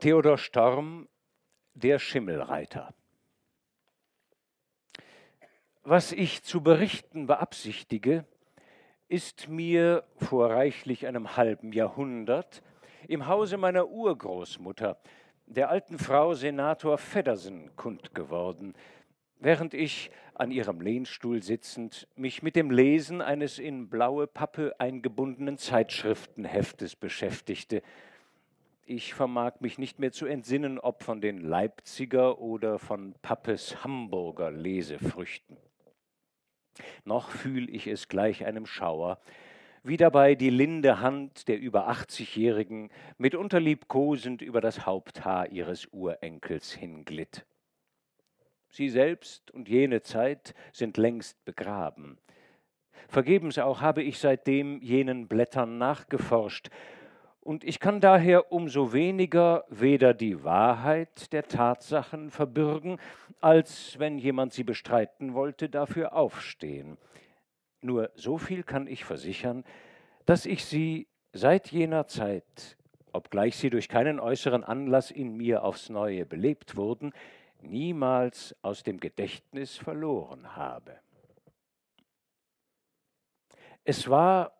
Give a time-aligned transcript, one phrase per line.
[0.00, 1.10] Theodor Storm,
[1.74, 2.94] der Schimmelreiter.
[5.82, 8.24] Was ich zu berichten beabsichtige,
[9.08, 12.62] ist mir vor reichlich einem halben Jahrhundert
[13.08, 14.98] im Hause meiner Urgroßmutter,
[15.44, 18.72] der alten Frau Senator Feddersen, kund geworden,
[19.38, 25.58] während ich an ihrem Lehnstuhl sitzend mich mit dem Lesen eines in blaue Pappe eingebundenen
[25.58, 27.82] Zeitschriftenheftes beschäftigte.
[28.92, 34.50] Ich vermag mich nicht mehr zu entsinnen, ob von den Leipziger oder von Pappes Hamburger
[34.50, 35.56] Lesefrüchten.
[37.04, 39.20] Noch fühl ich es gleich einem Schauer,
[39.84, 46.72] wie dabei die linde Hand der über 80-Jährigen mitunter liebkosend über das Haupthaar ihres Urenkels
[46.72, 47.46] hinglitt.
[48.70, 52.18] Sie selbst und jene Zeit sind längst begraben.
[53.06, 56.70] Vergebens auch habe ich seitdem jenen Blättern nachgeforscht,
[57.40, 62.98] und ich kann daher umso weniger weder die Wahrheit der Tatsachen verbürgen,
[63.40, 66.98] als wenn jemand sie bestreiten wollte, dafür aufstehen.
[67.80, 69.64] Nur so viel kann ich versichern,
[70.26, 72.76] dass ich sie seit jener Zeit,
[73.12, 77.12] obgleich sie durch keinen äußeren Anlass in mir aufs neue belebt wurden,
[77.62, 80.98] niemals aus dem Gedächtnis verloren habe.
[83.84, 84.59] Es war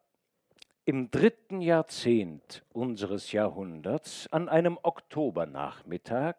[0.91, 6.35] im dritten Jahrzehnt unseres Jahrhunderts an einem Oktobernachmittag,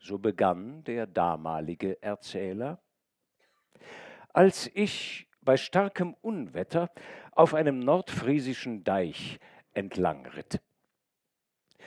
[0.00, 2.80] so begann der damalige Erzähler,
[4.32, 6.90] als ich bei starkem Unwetter
[7.30, 9.38] auf einem nordfriesischen Deich
[9.72, 10.60] entlang ritt.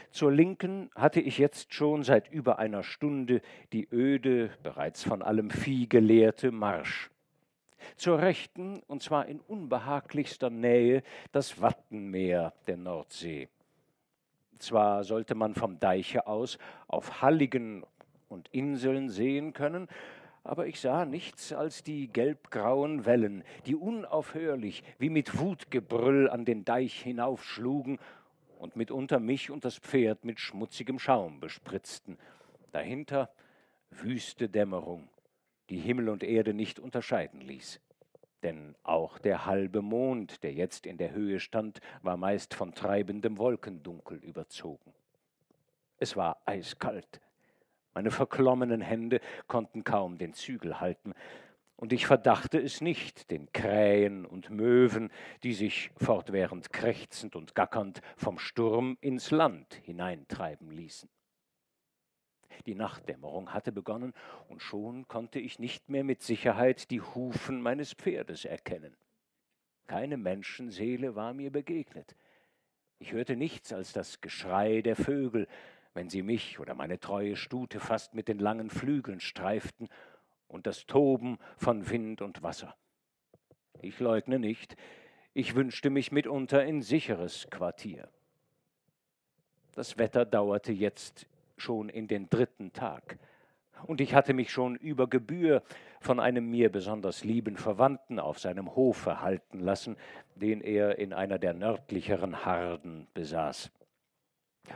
[0.10, 3.42] Zur Linken hatte ich jetzt schon seit über einer Stunde
[3.74, 7.12] die öde, bereits von allem Vieh geleerte Marsch.
[7.96, 13.50] Zur Rechten, und zwar in unbehaglichster Nähe, das Wattenmeer der Nordsee.
[14.60, 17.84] Zwar sollte man vom Deiche aus auf Halligen
[18.30, 19.88] und Inseln sehen können,
[20.44, 26.66] aber ich sah nichts als die gelbgrauen Wellen, die unaufhörlich wie mit Wutgebrüll an den
[26.66, 28.00] Deich hinaufschlugen
[28.60, 32.18] und mitunter mich und das Pferd mit schmutzigem Schaum bespritzten.
[32.72, 33.30] Dahinter
[33.90, 35.08] wüste Dämmerung,
[35.74, 37.82] die Himmel und Erde nicht unterscheiden ließ.
[38.44, 43.38] Denn auch der halbe Mond, der jetzt in der Höhe stand, war meist von treibendem
[43.38, 44.94] Wolkendunkel überzogen.
[45.98, 47.22] Es war eiskalt,
[47.94, 51.14] meine verklommenen Hände konnten kaum den Zügel halten,
[51.76, 55.12] und ich verdachte es nicht den Krähen und Möwen,
[55.44, 61.10] die sich fortwährend krächzend und gackernd vom Sturm ins Land hineintreiben ließen.
[62.66, 64.14] Die Nachtdämmerung hatte begonnen,
[64.50, 68.96] und schon konnte ich nicht mehr mit Sicherheit die Hufen meines Pferdes erkennen.
[69.88, 72.16] Keine Menschenseele war mir begegnet.
[73.00, 75.48] Ich hörte nichts als das Geschrei der Vögel,
[75.94, 79.90] wenn sie mich oder meine treue Stute fast mit den langen Flügeln streiften,
[80.48, 82.76] und das Toben von Wind und Wasser.
[83.82, 84.78] Ich leugne nicht,
[85.34, 88.08] ich wünschte mich mitunter in sicheres Quartier.
[89.74, 91.28] Das Wetter dauerte jetzt
[91.64, 93.18] schon in den dritten Tag,
[93.86, 95.62] und ich hatte mich schon über Gebühr
[96.00, 99.98] von einem mir besonders lieben Verwandten auf seinem Hofe halten lassen,
[100.36, 103.72] den er in einer der nördlicheren Harden besaß.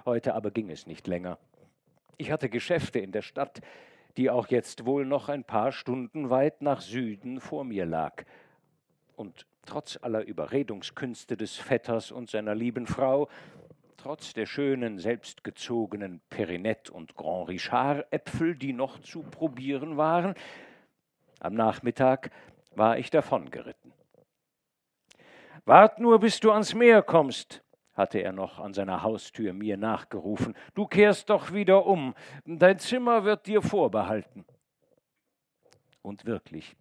[0.06, 1.38] Heute aber ging es nicht länger.
[2.18, 3.62] Ich hatte Geschäfte in der Stadt,
[4.18, 8.26] die auch jetzt wohl noch ein paar Stunden weit nach Süden vor mir lag.
[9.16, 13.30] Und trotz aller Überredungskünste des Vetters und seiner lieben Frau,
[14.08, 20.34] trotz der schönen, selbstgezogenen Perinette und Grand Richard Äpfel, die noch zu probieren waren,
[21.42, 22.32] am Nachmittag
[22.74, 23.92] war ich davongeritten.
[25.66, 30.56] Wart nur, bis du ans Meer kommst, hatte er noch an seiner Haustür mir nachgerufen.
[30.74, 34.46] Du kehrst doch wieder um, dein Zimmer wird dir vorbehalten.
[36.02, 36.78] Und wirklich,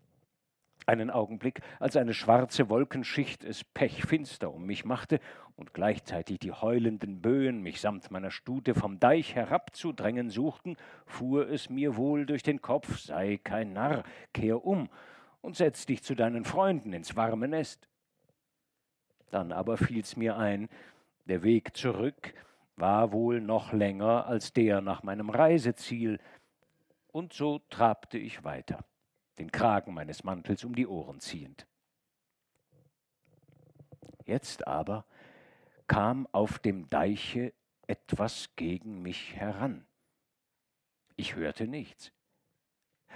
[0.87, 5.21] einen Augenblick, als eine schwarze Wolkenschicht es pechfinster um mich machte
[5.57, 10.77] und gleichzeitig die heulenden Böen mich samt meiner Stute vom Deich herabzudrängen suchten,
[11.07, 14.89] fuhr es mir wohl durch den Kopf, sei kein Narr, kehr um
[15.41, 17.89] und setz dich zu deinen Freunden ins warme Nest.
[19.31, 20.69] Dann aber fiel's mir ein,
[21.27, 22.35] der Weg zurück
[22.77, 26.21] war wohl noch länger als der nach meinem Reiseziel,
[27.11, 28.85] und so trabte ich weiter,
[29.39, 31.67] den Kragen meines Mantels um die Ohren ziehend.
[34.25, 35.05] Jetzt aber
[35.87, 37.53] kam auf dem Deiche
[37.87, 39.87] etwas gegen mich heran.
[41.17, 42.13] Ich hörte nichts.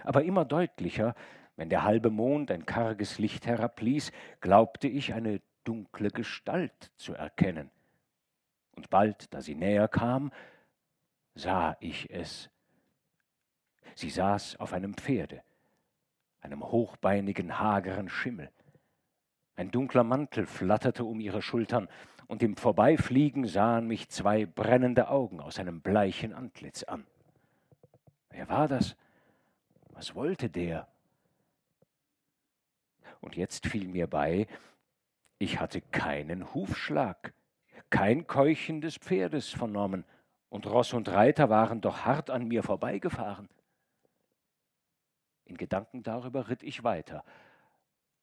[0.05, 1.15] Aber immer deutlicher,
[1.57, 7.71] wenn der halbe Mond ein karges Licht herabließ, glaubte ich eine dunkle Gestalt zu erkennen
[8.81, 10.33] und bald, da sie näher kam,
[11.35, 12.49] sah ich es.
[13.95, 15.43] Sie saß auf einem Pferde,
[16.41, 18.51] einem hochbeinigen, hageren Schimmel.
[19.57, 21.89] Ein dunkler Mantel flatterte um ihre Schultern,
[22.27, 27.05] und im Vorbeifliegen sahen mich zwei brennende Augen aus einem bleichen Antlitz an.
[28.31, 28.95] Wer war das?
[29.89, 30.87] Was wollte der?
[33.21, 34.47] Und jetzt fiel mir bei,
[35.39, 37.35] ich hatte keinen Hufschlag,
[37.91, 40.05] kein Keuchen des Pferdes vernommen,
[40.49, 43.49] und Ross und Reiter waren doch hart an mir vorbeigefahren.
[45.51, 47.25] In Gedanken darüber ritt ich weiter,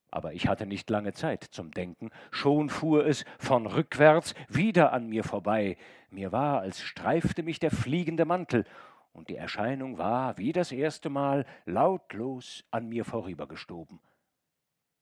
[0.10, 5.08] aber ich hatte nicht lange Zeit zum Denken, schon fuhr es von rückwärts wieder an
[5.10, 5.76] mir vorbei.
[6.10, 8.64] Mir war, als streifte mich der fliegende Mantel,
[9.12, 14.00] und die Erscheinung war, wie das erste Mal, lautlos an mir vorübergestoben.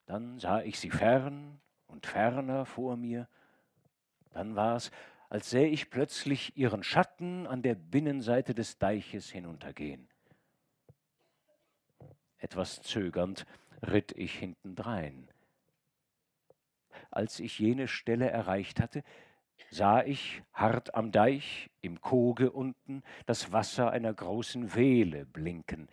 [0.07, 3.27] Dann sah ich sie fern und ferner vor mir.
[4.31, 4.89] Dann war's,
[5.29, 10.07] als sähe ich plötzlich ihren Schatten an der Binnenseite des Deiches hinuntergehen.
[12.45, 13.47] Etwas zögernd
[13.81, 15.27] ritt ich hintendrein.
[17.09, 19.03] Als ich jene Stelle erreicht hatte,
[19.71, 25.89] sah ich hart am Deich, im Koge unten, das Wasser einer großen Wehle blinken.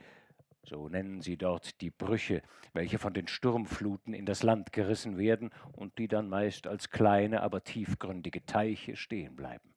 [0.62, 2.43] So nennen sie dort die Brüche,
[2.75, 7.40] welche von den Sturmfluten in das Land gerissen werden und die dann meist als kleine,
[7.40, 9.72] aber tiefgründige Teiche stehen bleiben.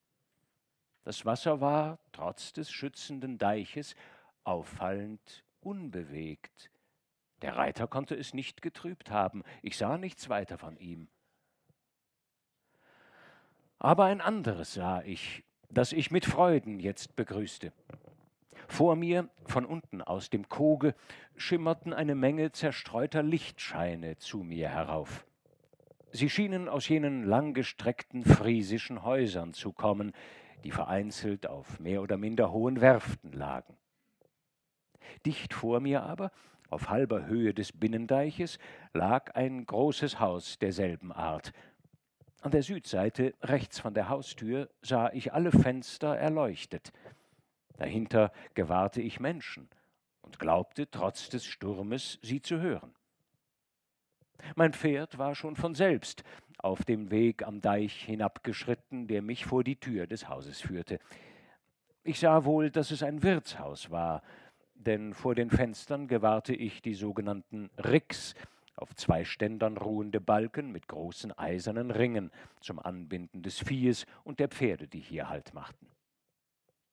[1.05, 3.95] Das Wasser war, trotz des schützenden Deiches,
[4.43, 6.71] auffallend unbewegt,
[7.41, 11.09] der Reiter konnte es nicht getrübt haben, ich sah nichts weiter von ihm.
[13.79, 17.73] Aber ein anderes sah ich, das ich mit Freuden jetzt begrüßte.
[18.67, 20.95] Vor mir, von unten aus dem Koge,
[21.35, 25.25] schimmerten eine Menge zerstreuter Lichtscheine zu mir herauf.
[26.11, 30.13] Sie schienen aus jenen langgestreckten friesischen Häusern zu kommen,
[30.63, 33.75] die vereinzelt auf mehr oder minder hohen Werften lagen.
[35.25, 36.31] Dicht vor mir aber
[36.69, 38.57] auf halber Höhe des Binnendeiches
[38.93, 41.53] lag ein großes Haus derselben Art.
[42.41, 46.91] An der Südseite, rechts von der Haustür, sah ich alle Fenster erleuchtet.
[47.77, 49.69] Dahinter gewahrte ich Menschen
[50.21, 52.93] und glaubte, trotz des Sturmes, sie zu hören.
[54.55, 56.23] Mein Pferd war schon von selbst
[56.57, 60.99] auf dem Weg am Deich hinabgeschritten, der mich vor die Tür des Hauses führte.
[62.03, 64.21] Ich sah wohl, dass es ein Wirtshaus war,
[64.85, 68.35] denn vor den Fenstern gewahrte ich die sogenannten Ricks,
[68.75, 74.49] auf zwei Ständern ruhende Balken mit großen eisernen Ringen zum Anbinden des Viehes und der
[74.49, 75.87] Pferde, die hier Halt machten.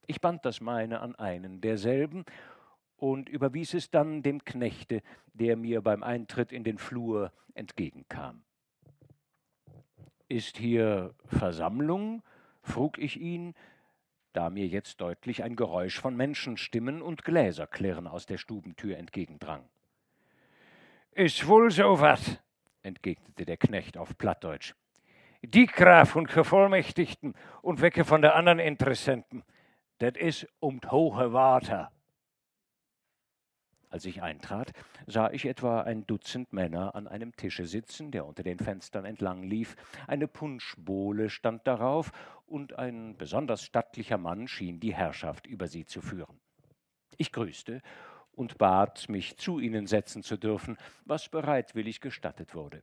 [0.06, 2.25] Ich band das meine an einen derselben
[2.97, 5.03] und überwies es dann dem Knechte,
[5.33, 8.43] der mir beim Eintritt in den Flur entgegenkam.
[10.29, 12.23] Ist hier Versammlung?
[12.62, 13.55] frug ich ihn,
[14.32, 19.64] da mir jetzt deutlich ein Geräusch von Menschenstimmen und Gläserklirren aus der Stubentür entgegendrang.
[21.12, 22.43] Ist wohl so wat,
[22.82, 24.75] entgegnete der Knecht auf Plattdeutsch.
[25.43, 29.43] Die Graf und Gevollmächtigten und wecke von der anderen Interessenten.
[29.99, 31.90] Das is um hohe Water.
[33.93, 34.73] Als ich eintrat,
[35.06, 39.43] sah ich etwa ein Dutzend Männer an einem Tische sitzen, der unter den Fenstern entlang
[39.43, 39.77] lief.
[40.06, 42.11] Eine Punschbowle stand darauf,
[42.47, 46.41] und ein besonders stattlicher Mann schien die Herrschaft über sie zu führen.
[47.19, 47.82] Ich grüßte
[48.32, 52.82] und bat, mich zu ihnen setzen zu dürfen, was bereitwillig gestattet wurde.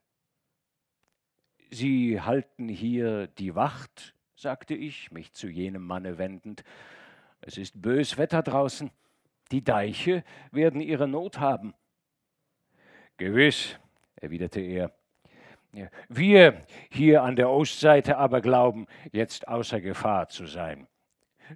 [1.72, 6.64] Sie halten hier die Wacht, sagte ich, mich zu jenem Manne wendend.
[7.42, 8.92] Es ist bös Wetter draußen.
[9.52, 11.74] Die Deiche werden ihre Not haben.
[13.18, 13.78] Gewiss,
[14.16, 14.92] erwiderte er.
[16.08, 20.88] Wir hier an der Ostseite aber glauben, jetzt außer Gefahr zu sein.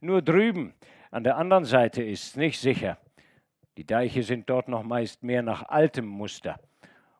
[0.02, 0.74] Nur drüben,
[1.12, 2.98] an der anderen Seite ist's nicht sicher.
[3.78, 6.60] Die Deiche sind dort noch meist mehr nach altem Muster.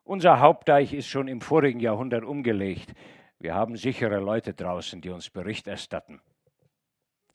[0.04, 2.94] Unser Hauptdeich ist schon im vorigen Jahrhundert umgelegt.
[3.38, 6.20] Wir haben sichere Leute draußen, die uns Bericht erstatten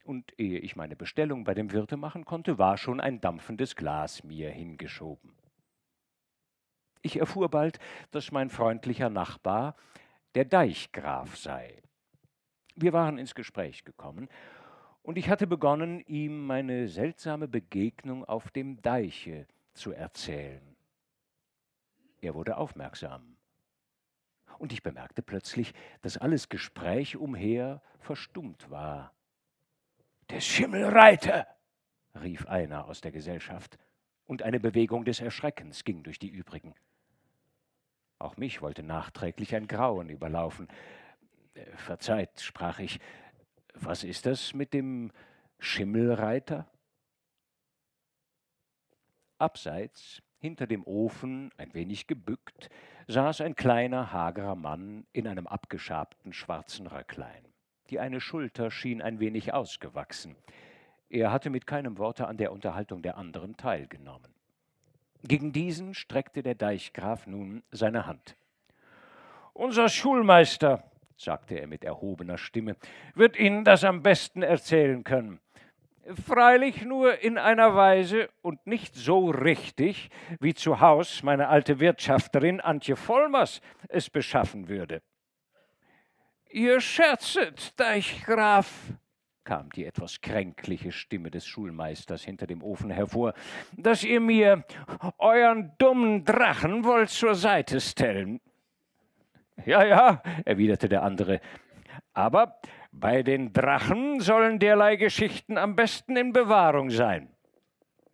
[0.10, 4.24] und ehe ich meine Bestellung bei dem Wirte machen konnte, war schon ein dampfendes Glas
[4.24, 5.36] mir hingeschoben.
[7.04, 7.78] Ich erfuhr bald,
[8.10, 9.75] dass mein freundlicher Nachbar
[10.34, 11.84] der Deichgraf sei.
[12.75, 14.30] Wir waren ins Gespräch gekommen,
[15.04, 20.75] und ich hatte begonnen, ihm meine seltsame Begegnung auf dem Deiche zu erzählen.
[22.20, 23.38] Er wurde aufmerksam,
[24.58, 29.13] und ich bemerkte plötzlich, dass alles Gespräch umher verstummt war.
[30.29, 31.48] Der Schimmelreiter!
[32.21, 33.77] rief einer aus der Gesellschaft,
[34.25, 36.75] und eine Bewegung des Erschreckens ging durch die übrigen.
[38.19, 40.67] Auch mich wollte nachträglich ein Grauen überlaufen.
[41.55, 43.00] Äh, verzeiht, sprach ich,
[43.74, 45.12] was ist das mit dem
[45.57, 46.69] Schimmelreiter?
[49.39, 52.69] Abseits, hinter dem Ofen, ein wenig gebückt,
[53.07, 57.49] saß ein kleiner, hagerer Mann in einem abgeschabten schwarzen Röcklein.
[57.89, 60.36] Die eine Schulter schien ein wenig ausgewachsen.
[61.10, 64.31] Er hatte mit keinem Worte an der Unterhaltung der anderen teilgenommen.
[65.24, 68.38] Gegen diesen streckte der Deichgraf nun seine Hand.
[69.53, 70.84] Unser Schulmeister,
[71.17, 72.75] sagte er mit erhobener Stimme,
[73.15, 75.39] wird Ihnen das am besten erzählen können.
[76.25, 82.62] Freilich nur in einer Weise und nicht so richtig, wie zu Haus meine alte Wirtschafterin
[82.62, 85.01] Antje Vollmers es beschaffen würde.
[86.51, 88.74] Ihr scherzet, Deichgraf,
[89.44, 93.36] kam die etwas kränkliche Stimme des Schulmeisters hinter dem Ofen hervor,
[93.77, 94.63] dass ihr mir
[95.20, 98.41] euren dummen Drachen wollt zur Seite stellen.
[99.63, 101.39] Ja, ja, erwiderte der andere,
[102.13, 102.60] aber
[102.91, 107.29] bei den Drachen sollen derlei Geschichten am besten in Bewahrung sein.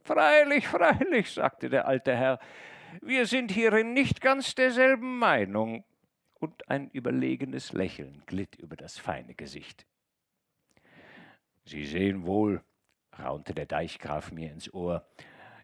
[0.04, 2.40] Freilich, freilich, sagte der alte Herr,
[3.02, 5.86] wir sind hierin nicht ganz derselben Meinung.
[6.40, 9.86] Und ein überlegenes Lächeln glitt über das feine Gesicht.
[11.64, 12.62] Sie sehen wohl,
[13.18, 15.08] raunte der Deichgraf mir ins Ohr,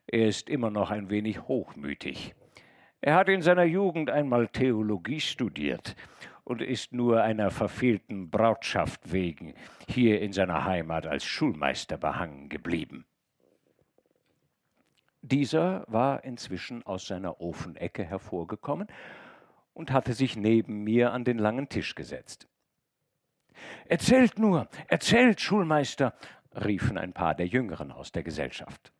[0.07, 2.33] er ist immer noch ein wenig hochmütig.
[3.01, 5.95] Er hat in seiner Jugend einmal Theologie studiert
[6.43, 9.53] und ist nur einer verfehlten Brautschaft wegen
[9.87, 13.05] hier in seiner Heimat als Schulmeister behangen geblieben.
[15.21, 18.87] Dieser war inzwischen aus seiner Ofenecke hervorgekommen
[19.73, 22.47] und hatte sich neben mir an den langen Tisch gesetzt.
[23.85, 26.13] Erzählt nur, erzählt, Schulmeister,
[26.53, 28.91] riefen ein paar der Jüngeren aus der Gesellschaft.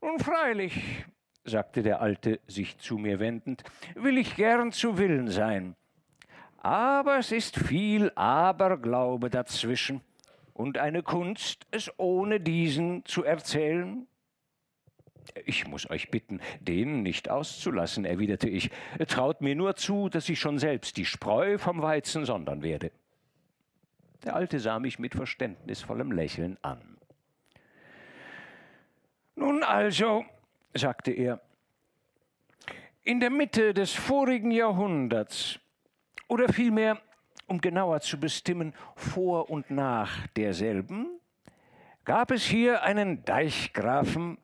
[0.00, 1.04] Nun freilich,
[1.44, 3.62] sagte der Alte, sich zu mir wendend,
[3.94, 5.76] will ich gern zu Willen sein.
[6.58, 10.00] Aber es ist viel Aberglaube dazwischen
[10.52, 14.06] und eine Kunst, es ohne diesen zu erzählen.
[15.44, 18.70] Ich muss euch bitten, den nicht auszulassen, erwiderte ich.
[19.08, 22.92] Traut mir nur zu, dass ich schon selbst die Spreu vom Weizen sondern werde.
[24.24, 26.96] Der Alte sah mich mit verständnisvollem Lächeln an.
[29.36, 30.24] Nun also,
[30.74, 31.40] sagte er,
[33.02, 35.60] in der Mitte des vorigen Jahrhunderts,
[36.28, 37.00] oder vielmehr,
[37.46, 41.20] um genauer zu bestimmen, vor und nach derselben,
[42.04, 44.38] gab es hier einen Deichgrafen,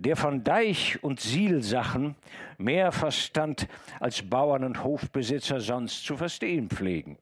[0.00, 2.16] der von Deich- und Sielsachen
[2.56, 3.68] mehr verstand,
[4.00, 7.18] als Bauern und Hofbesitzer sonst zu verstehen pflegen.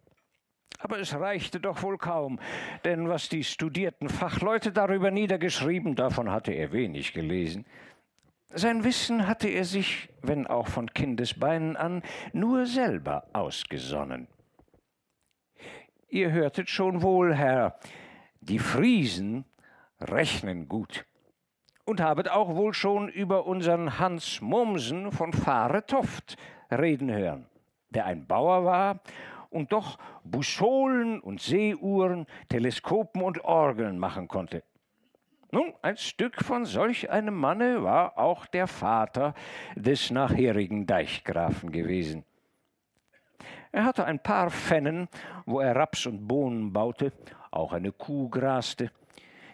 [0.79, 2.39] Aber es reichte doch wohl kaum,
[2.85, 7.67] denn was die studierten Fachleute darüber niedergeschrieben, davon hatte er wenig gelesen.
[8.55, 14.29] Sein Wissen hatte er sich, wenn auch von Kindesbeinen an, nur selber ausgesonnen.
[16.09, 17.77] Ihr hörtet schon wohl, Herr,
[18.41, 19.45] die Friesen
[20.01, 21.08] rechnen gut
[21.89, 26.37] und habet auch wohl schon über unseren Hans Mumsen von Fahretoft
[26.71, 27.47] reden hören,
[27.89, 29.01] der ein Bauer war
[29.49, 34.65] und doch Buscholen und Seeuhren, Teleskopen und Orgeln machen konnte.
[35.51, 39.33] Nun, ein Stück von solch einem Manne war auch der Vater
[39.75, 42.23] des nachherigen Deichgrafen gewesen.
[43.73, 45.09] Er hatte ein paar Fennen,
[45.47, 47.13] wo er Raps und Bohnen baute,
[47.51, 48.91] auch eine Kuh graste,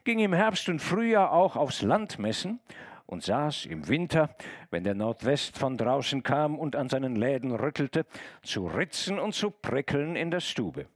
[0.05, 2.61] ging im Herbst und Frühjahr auch aufs Land messen
[3.07, 4.35] und saß im Winter,
[4.71, 8.07] wenn der Nordwest von draußen kam und an seinen Läden rüttelte,
[8.43, 10.87] zu ritzen und zu prickeln in der Stube.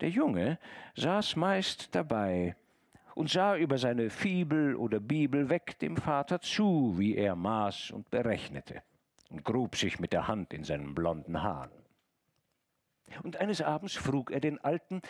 [0.00, 0.58] Der Junge
[0.96, 2.56] saß meist dabei
[3.14, 8.10] und sah über seine Fibel oder Bibel weg dem Vater zu, wie er maß und
[8.10, 8.82] berechnete,
[9.28, 11.70] und grub sich mit der Hand in seinen blonden Haaren.
[13.22, 15.02] Und eines Abends frug er den Alten,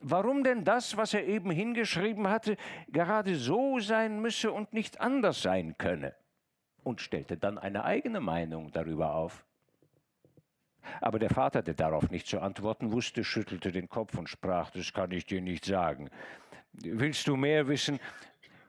[0.00, 2.56] warum denn das, was er eben hingeschrieben hatte,
[2.88, 6.14] gerade so sein müsse und nicht anders sein könne,
[6.82, 9.44] und stellte dann eine eigene Meinung darüber auf.
[11.00, 14.92] Aber der Vater, der darauf nicht zu antworten wusste, schüttelte den Kopf und sprach, das
[14.92, 16.08] kann ich dir nicht sagen.
[16.72, 18.00] Willst du mehr wissen?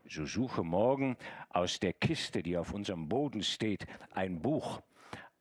[0.10, 1.16] So suche morgen
[1.50, 4.82] aus der Kiste, die auf unserem Boden steht, ein Buch.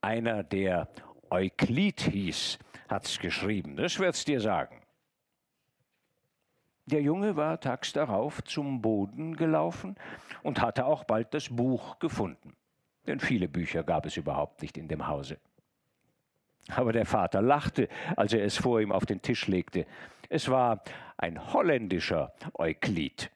[0.01, 0.89] Einer, der
[1.29, 3.77] Euklid hieß, hat's geschrieben.
[3.77, 4.80] Das wird's dir sagen.
[6.91, 9.95] Der Junge war tags darauf zum Boden gelaufen
[10.43, 12.57] und hatte auch bald das Buch gefunden.
[13.07, 15.39] Denn viele Bücher gab es überhaupt nicht in dem Hause.
[16.69, 19.87] Aber der Vater lachte, als er es vor ihm auf den Tisch legte.
[20.29, 20.83] Es war
[21.17, 23.31] ein holländischer Euklid.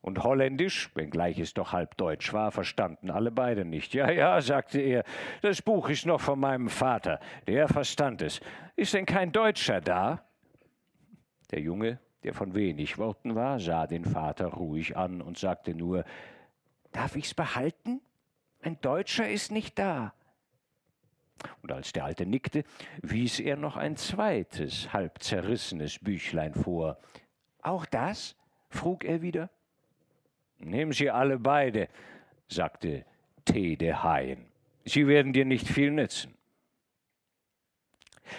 [0.00, 3.94] Und Holländisch, wenngleich es doch halb Deutsch war, verstanden alle beide nicht.
[3.94, 5.04] Ja, ja, sagte er,
[5.42, 8.40] das Buch ist noch von meinem Vater, der verstand es.
[8.74, 10.24] Ist denn kein Deutscher da?
[11.52, 16.04] Der Junge der von wenig Worten war, sah den Vater ruhig an und sagte nur
[16.92, 18.00] Darf ich's behalten?
[18.60, 20.12] Ein Deutscher ist nicht da.
[21.62, 22.64] Und als der Alte nickte,
[23.00, 26.98] wies er noch ein zweites, halb zerrissenes Büchlein vor.
[27.62, 28.36] Auch das?
[28.68, 29.50] frug er wieder.
[30.58, 31.88] Nehmen Sie alle beide,
[32.48, 33.04] sagte
[33.44, 34.46] Tede Haien.
[34.84, 36.34] Sie werden dir nicht viel nützen.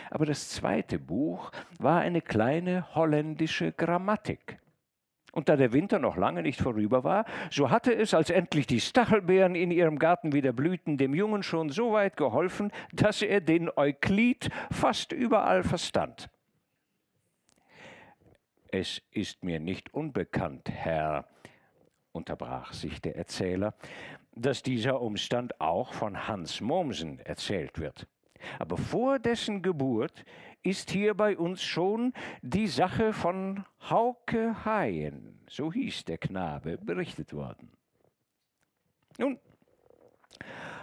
[0.10, 4.60] Aber das zweite Buch war eine kleine holländische Grammatik.
[5.34, 8.80] Und da der Winter noch lange nicht vorüber war, so hatte es, als endlich die
[8.80, 13.70] Stachelbeeren in ihrem Garten wieder blühten, dem Jungen schon so weit geholfen, dass er den
[13.76, 16.30] Euklid fast überall verstand.
[18.70, 21.28] Es ist mir nicht unbekannt, Herr,
[22.12, 23.74] unterbrach sich der Erzähler,
[24.36, 28.08] dass dieser Umstand auch von Hans Mommsen erzählt wird.
[28.60, 30.26] Aber vor dessen Geburt
[30.64, 37.34] ist hier bei uns schon die Sache von Hauke Haien, so hieß der Knabe, berichtet
[37.34, 37.72] worden.
[39.18, 39.40] Nun,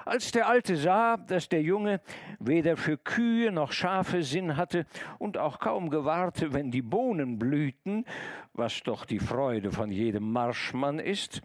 [0.05, 2.01] als der Alte sah, dass der Junge
[2.39, 4.87] weder für Kühe noch Schafe Sinn hatte
[5.19, 8.05] und auch kaum gewahrte, wenn die Bohnen blühten,
[8.53, 11.43] was doch die Freude von jedem Marschmann ist,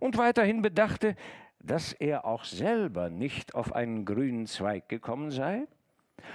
[0.00, 1.16] und weiterhin bedachte,
[1.60, 5.66] dass er auch selber nicht auf einen grünen Zweig gekommen sei,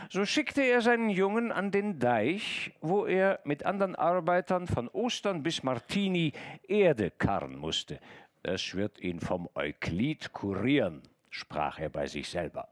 [0.10, 5.44] so schickte er seinen Jungen an den Deich, wo er mit anderen Arbeitern von Ostern
[5.44, 6.34] bis Martini
[6.68, 8.00] Erde karren musste.
[8.44, 12.68] Das wird ihn vom Euklid kurieren, sprach er bei sich selber.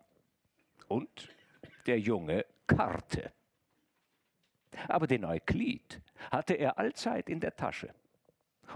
[0.88, 1.30] Und
[1.86, 3.32] der Junge karrte.
[4.88, 7.94] Aber den Euklid hatte er allzeit in der Tasche.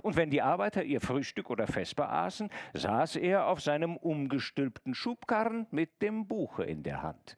[0.01, 5.67] Und wenn die Arbeiter ihr Frühstück oder Vesper aßen, saß er auf seinem umgestülpten Schubkarren
[5.71, 7.37] mit dem Buche in der Hand.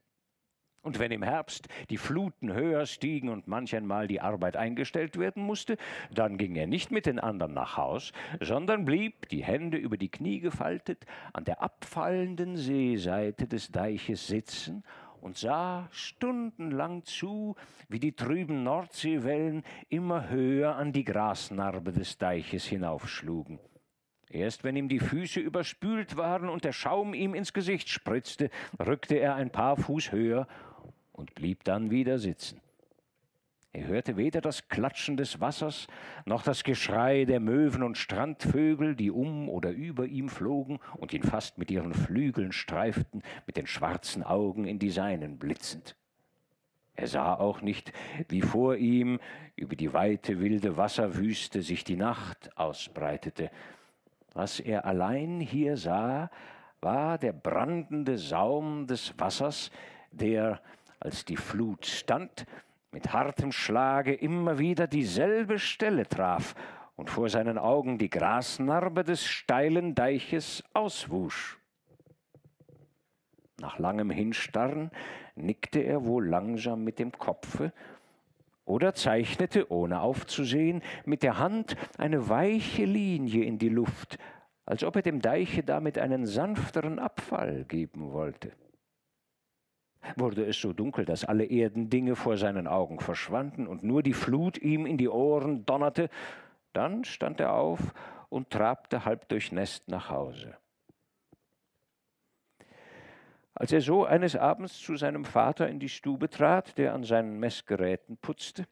[0.87, 5.43] Und wenn im Herbst die Fluten höher stiegen und manch einmal die Arbeit eingestellt werden
[5.43, 5.75] musste,
[6.13, 10.07] dann ging er nicht mit den anderen nach Haus, sondern blieb, die Hände über die
[10.07, 14.85] Knie gefaltet, an der abfallenden Seeseite des Deiches sitzen
[15.21, 17.55] und sah stundenlang zu,
[17.89, 23.59] wie die trüben Nordseewellen immer höher an die Grasnarbe des Deiches hinaufschlugen.
[24.29, 28.49] Erst wenn ihm die Füße überspült waren und der Schaum ihm ins Gesicht spritzte,
[28.79, 30.47] rückte er ein paar Fuß höher
[31.13, 32.61] und blieb dann wieder sitzen.
[33.73, 35.87] Er hörte weder das Klatschen des Wassers
[36.25, 41.23] noch das Geschrei der Möwen und Strandvögel, die um oder über ihm flogen und ihn
[41.23, 45.95] fast mit ihren Flügeln streiften, mit den schwarzen Augen in die seinen blitzend.
[46.95, 47.93] Er sah auch nicht,
[48.29, 49.19] wie vor ihm
[49.55, 53.51] über die weite wilde Wasserwüste sich die Nacht ausbreitete.
[54.33, 56.31] Was er allein hier sah,
[56.81, 59.69] war der brandende Saum des Wassers,
[60.11, 60.59] der,
[60.99, 62.47] als die Flut stand,
[62.97, 66.55] mit hartem Schlage immer wieder dieselbe Stelle traf
[66.95, 71.59] und vor seinen Augen die Grasnarbe des steilen Deiches auswusch.
[73.59, 74.89] Nach langem Hinstarren
[75.35, 77.71] nickte er wohl langsam mit dem Kopfe
[78.65, 84.17] oder zeichnete, ohne aufzusehen, mit der Hand eine weiche Linie in die Luft,
[84.65, 88.53] als ob er dem Deiche damit einen sanfteren Abfall geben wollte
[90.15, 94.57] wurde es so dunkel, dass alle Erdendinge vor seinen Augen verschwanden und nur die Flut
[94.57, 96.09] ihm in die Ohren donnerte.
[96.73, 97.79] Dann stand er auf
[98.29, 100.55] und trabte halb durchnässt nach Hause.
[103.53, 107.39] Als er so eines Abends zu seinem Vater in die Stube trat, der an seinen
[107.39, 108.65] Messgeräten putzte,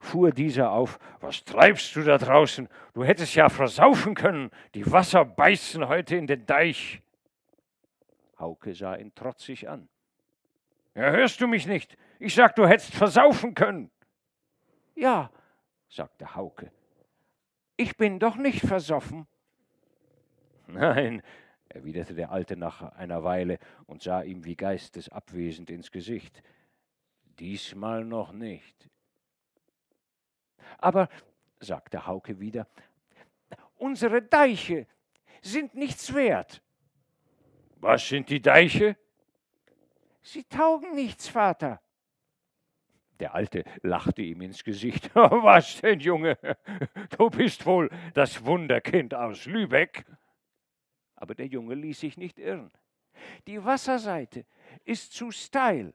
[0.00, 2.68] fuhr dieser auf, was treibst du da draußen?
[2.92, 7.00] Du hättest ja versaufen können, die Wasser beißen heute in den Deich.
[8.36, 9.88] Hauke sah ihn trotzig an.
[10.94, 11.96] Ja, hörst du mich nicht?
[12.18, 13.90] Ich sag, du hättest versaufen können.
[14.94, 15.30] Ja,
[15.88, 16.70] sagte Hauke.
[17.76, 19.26] Ich bin doch nicht versoffen.
[20.66, 21.22] Nein,
[21.68, 26.42] erwiderte der Alte nach einer Weile und sah ihm wie geistesabwesend ins Gesicht.
[27.38, 28.88] Diesmal noch nicht.
[30.78, 31.08] Aber,
[31.60, 32.66] sagte Hauke wieder,
[33.76, 34.86] unsere Deiche
[35.40, 36.62] sind nichts wert.
[37.76, 38.96] Was sind die Deiche?
[40.22, 41.80] Sie taugen nichts, Vater.
[43.20, 45.10] Der Alte lachte ihm ins Gesicht.
[45.14, 46.38] Was denn, Junge?
[47.16, 50.04] Du bist wohl das Wunderkind aus Lübeck.
[51.16, 52.72] Aber der Junge ließ sich nicht irren.
[53.46, 54.44] Die Wasserseite
[54.84, 55.94] ist zu steil.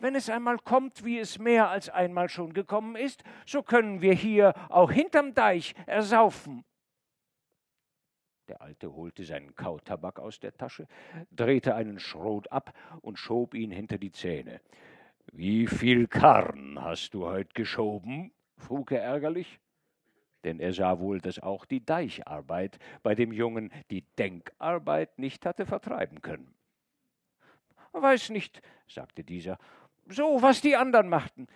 [0.00, 4.14] Wenn es einmal kommt, wie es mehr als einmal schon gekommen ist, so können wir
[4.14, 6.64] hier auch hinterm Deich ersaufen.
[8.48, 10.86] Der Alte holte seinen Kautabak aus der Tasche,
[11.30, 14.60] drehte einen Schrot ab und schob ihn hinter die Zähne.
[15.32, 18.32] Wie viel Karren hast du heut geschoben?
[18.56, 19.60] frug er ärgerlich.
[20.44, 25.66] denn er sah wohl, dass auch die Deicharbeit bei dem Jungen die Denkarbeit nicht hatte
[25.66, 26.54] vertreiben können.
[27.92, 29.58] Weiß nicht, sagte dieser,
[30.06, 31.48] so was die anderen machten,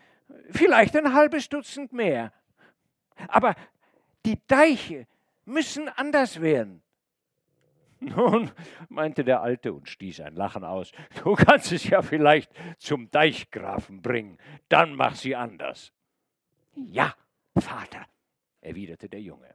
[0.50, 2.32] vielleicht ein halbes Dutzend mehr.
[3.28, 3.54] Aber
[4.26, 5.06] die Deiche
[5.44, 6.82] müssen anders werden.
[8.00, 8.50] Nun,
[8.88, 10.90] meinte der Alte und stieß ein Lachen aus,
[11.22, 15.92] du kannst es ja vielleicht zum Deichgrafen bringen, dann mach sie anders.
[16.74, 17.14] Ja,
[17.56, 18.06] Vater,
[18.60, 19.54] erwiderte der Junge.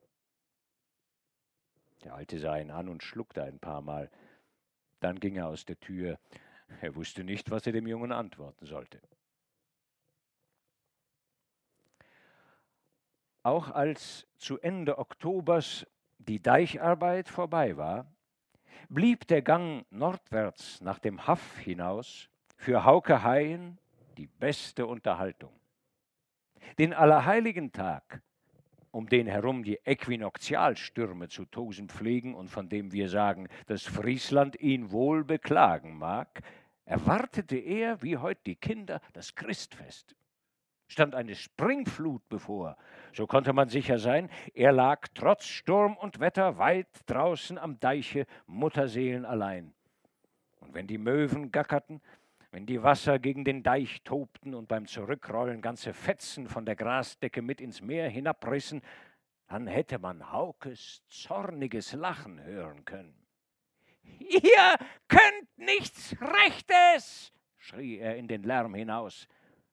[2.04, 4.10] Der Alte sah ihn an und schluckte ein paar Mal.
[5.02, 6.20] Dann ging er aus der Tür.
[6.80, 9.02] Er wusste nicht, was er dem Jungen antworten sollte.
[13.44, 18.12] Auch als zu Ende Oktobers die Deicharbeit vorbei war,
[18.90, 23.78] blieb der Gang nordwärts nach dem Haff hinaus für Hauke Haien
[24.18, 25.54] die beste Unterhaltung.
[26.78, 28.22] Den Allerheiligen Tag,
[28.92, 34.60] um den herum die Äquinoktialstürme zu tosen pflegen und von dem wir sagen, dass Friesland
[34.60, 36.42] ihn wohl beklagen mag,
[36.86, 40.16] erwartete er, wie heute die Kinder, das Christfest
[40.88, 42.78] stand eine Springflut bevor.
[43.14, 48.26] So konnte man sicher sein, er lag trotz Sturm und Wetter weit draußen am Deiche
[48.46, 49.74] Mutterseelen allein.
[50.60, 52.02] Und wenn die Möwen gackerten,
[52.52, 57.42] wenn die Wasser gegen den Deich tobten und beim Zurückrollen ganze Fetzen von der Grasdecke
[57.42, 58.82] mit ins Meer hinabrissen,
[59.48, 63.16] dann hätte man Haukes zorniges Lachen hören können.
[64.20, 64.76] Ihr
[65.08, 69.28] könnt nichts Rechtes, schrie er in den Lärm hinaus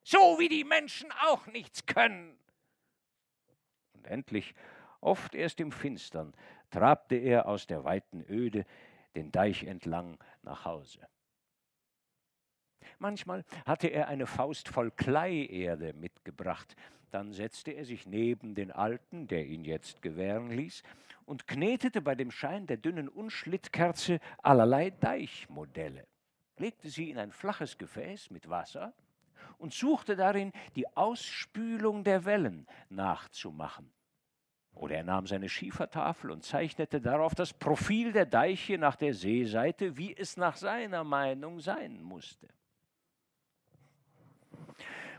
[0.05, 2.39] so wie die Menschen auch nichts können.
[3.95, 4.55] Und endlich,
[5.01, 6.35] oft erst im Finstern,
[6.71, 8.65] trabte er aus der weiten Öde
[9.17, 11.01] den Deich entlang nach Hause.
[12.99, 16.77] Manchmal hatte er eine Faust voll Kleierde mitgebracht,
[17.11, 20.83] dann setzte er sich neben den Alten, der ihn jetzt gewähren ließ,
[21.25, 26.07] und knetete bei dem Schein der dünnen Unschlittkerze allerlei Deichmodelle,
[26.59, 28.93] legte sie in ein flaches Gefäß mit Wasser
[29.59, 33.93] und suchte darin, die Ausspülung der Wellen nachzumachen.
[34.75, 39.97] Oder er nahm seine Schiefertafel und zeichnete darauf das Profil der Deiche nach der Seeseite,
[39.97, 42.49] wie es nach seiner Meinung sein musste.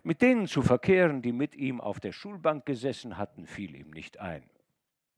[0.03, 4.19] Mit denen zu verkehren, die mit ihm auf der Schulbank gesessen hatten, fiel ihm nicht
[4.19, 4.43] ein.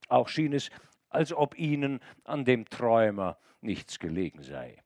[0.07, 0.69] Auch schien es,
[1.09, 4.81] als ob ihnen an dem Träumer nichts gelegen sei.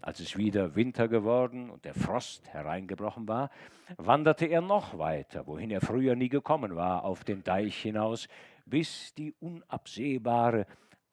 [0.00, 3.50] Als es wieder Winter geworden und der Frost hereingebrochen war,
[3.96, 8.28] wanderte er noch weiter, wohin er früher nie gekommen war, auf den Deich hinaus,
[8.64, 10.66] bis die unabsehbare,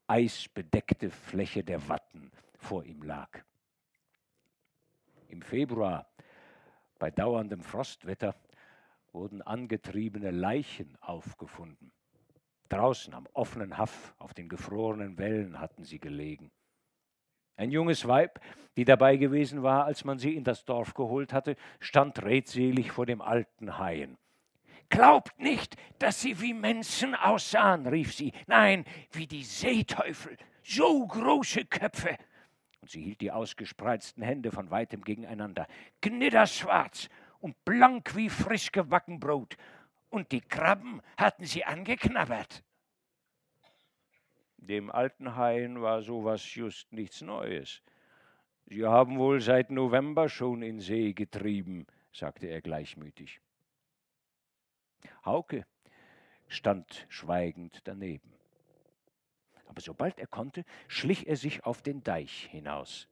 [0.08, 3.30] eisbedeckte Fläche der Watten vor ihm lag.
[5.30, 6.08] Im Februar,
[7.00, 8.36] bei dauerndem Frostwetter,
[9.12, 11.92] wurden angetriebene Leichen aufgefunden.
[12.70, 16.52] Draußen am offenen Haff auf den gefrorenen Wellen hatten sie gelegen.
[17.58, 18.40] Ein junges Weib,
[18.78, 23.06] die dabei gewesen war, als man sie in das Dorf geholt hatte, stand redselig vor
[23.06, 24.18] dem alten Haien.
[24.90, 28.34] Glaubt nicht, dass sie wie Menschen aussahen, rief sie.
[28.48, 30.38] Nein, wie die Seeteufel.
[30.64, 32.18] So große Köpfe.
[32.82, 35.68] Und sie hielt die ausgespreizten Hände von weitem gegeneinander.
[36.02, 39.58] Knitterschwarz und blank wie frisch gebacken Brot.
[40.10, 42.64] Und die Krabben hatten sie angeknabbert.
[44.68, 47.84] Dem alten Haien war sowas just nichts Neues.
[48.66, 53.42] Sie haben wohl seit November schon in See getrieben, sagte er gleichmütig.
[55.24, 55.68] Hauke
[56.48, 58.34] stand schweigend daneben.
[59.68, 63.08] Aber sobald er konnte, schlich er sich auf den Deich hinaus.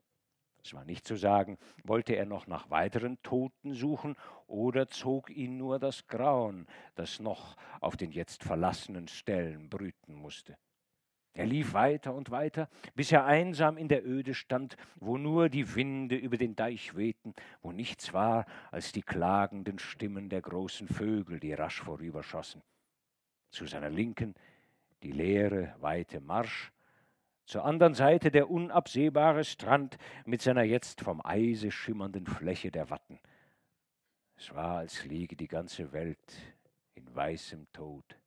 [0.63, 4.15] Es war nicht zu sagen, wollte er noch nach weiteren Toten suchen
[4.47, 10.57] oder zog ihn nur das Grauen, das noch auf den jetzt verlassenen Stellen brüten musste.
[11.33, 15.75] Er lief weiter und weiter, bis er einsam in der Öde stand, wo nur die
[15.75, 21.39] Winde über den Deich wehten, wo nichts war als die klagenden Stimmen der großen Vögel,
[21.39, 22.61] die rasch vorüberschossen.
[23.49, 24.35] Zu seiner Linken
[25.01, 26.71] die leere, weite Marsch,
[27.45, 33.19] zur anderen Seite der unabsehbare Strand mit seiner jetzt vom Eise schimmernden Fläche der Watten.
[34.37, 36.55] Es war, als liege die ganze Welt
[36.95, 38.17] in weißem Tod.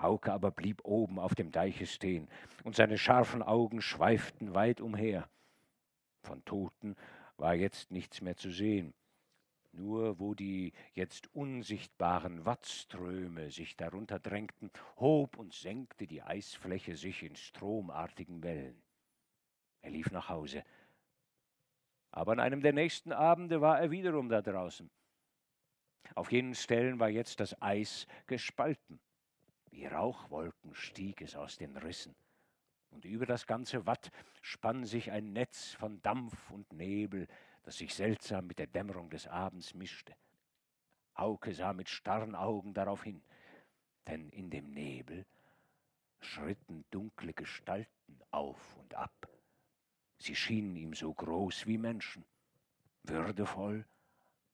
[0.00, 2.28] Hauke aber blieb oben auf dem Deiche stehen,
[2.64, 5.28] und seine scharfen Augen schweiften weit umher.
[6.22, 6.96] Von Toten
[7.36, 8.94] war jetzt nichts mehr zu sehen,
[9.72, 17.22] nur wo die jetzt unsichtbaren Wattströme sich darunter drängten, hob und senkte die Eisfläche sich
[17.22, 18.82] in stromartigen Wellen.
[19.82, 20.64] Er lief nach Hause.
[22.10, 24.90] Aber an einem der nächsten Abende war er wiederum da draußen.
[26.14, 28.98] Auf jenen Stellen war jetzt das Eis gespalten.
[29.70, 32.14] Wie Rauchwolken stieg es aus den Rissen.
[32.90, 37.26] Und über das ganze Watt spann sich ein Netz von Dampf und Nebel,
[37.62, 40.14] das sich seltsam mit der Dämmerung des Abends mischte.
[41.16, 43.22] Hauke sah mit starren Augen darauf hin,
[44.06, 45.26] denn in dem Nebel
[46.20, 49.28] schritten dunkle Gestalten auf und ab.
[50.18, 52.24] Sie schienen ihm so groß wie Menschen,
[53.04, 53.84] würdevoll,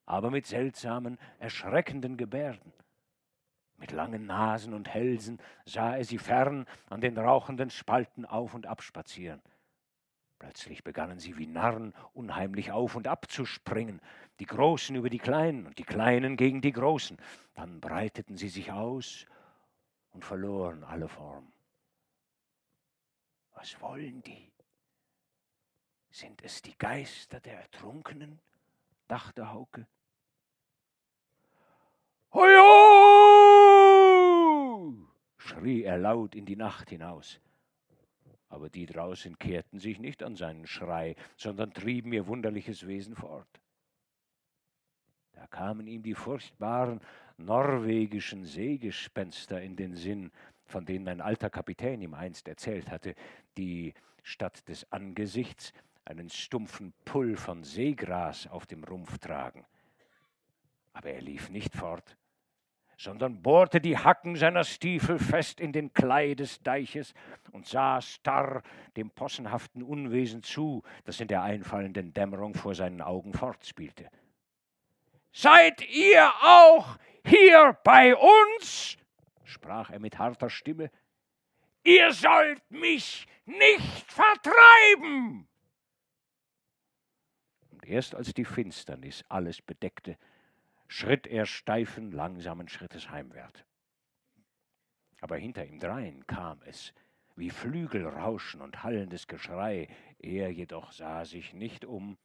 [0.07, 2.73] aber mit seltsamen, erschreckenden Gebärden.
[3.77, 8.67] Mit langen Nasen und Hälsen sah er sie fern an den rauchenden Spalten auf und
[8.67, 9.43] ab spazieren.
[10.39, 14.01] Plötzlich begannen sie wie Narren unheimlich auf und ab zu springen,
[14.41, 17.17] die Großen über die Kleinen und die Kleinen gegen die Großen.
[17.55, 19.27] Dann breiteten sie sich aus
[20.13, 21.53] und verloren alle Form.
[23.55, 24.53] Was wollen die?
[26.11, 28.41] Sind es die Geister der Ertrunkenen?
[29.09, 29.87] dachte Hauke.
[32.33, 33.14] Hojo!
[35.45, 37.41] Schrie er laut in die Nacht hinaus.
[38.49, 43.49] Aber die draußen kehrten sich nicht an seinen Schrei, sondern trieben ihr wunderliches Wesen fort.
[45.33, 47.01] Da kamen ihm die furchtbaren
[47.37, 50.31] norwegischen Seegespenster in den Sinn,
[50.67, 53.15] von denen ein alter Kapitän ihm einst erzählt hatte,
[53.59, 55.73] die statt des Angesichts
[56.05, 59.65] einen stumpfen Pull von Seegras auf dem Rumpf tragen.
[60.93, 62.17] Aber er lief nicht fort,
[62.97, 67.15] sondern bohrte die Hacken seiner Stiefel fest in den Klei des Deiches
[67.53, 68.63] und sah starr
[68.97, 74.09] dem possenhaften Unwesen zu, das in der einfallenden Dämmerung vor seinen Augen fortspielte.
[75.33, 78.97] Seid ihr auch hier bei uns?
[79.45, 80.91] sprach er mit harter Stimme.
[81.83, 85.47] Ihr sollt mich nicht vertreiben!
[87.71, 90.17] Und erst als die Finsternis alles bedeckte,
[90.95, 93.65] schritt er steifen, langsamen Schrittes heimwärts.
[95.21, 96.95] Aber hinter ihm drein kam es,
[97.35, 99.89] wie Flügelrauschen und hallendes Geschrei,
[100.21, 102.17] er jedoch sah sich nicht um,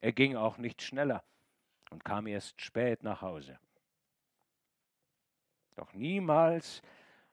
[0.00, 1.24] er ging auch nicht schneller
[1.90, 3.58] und kam erst spät nach Hause.
[5.74, 6.82] Doch niemals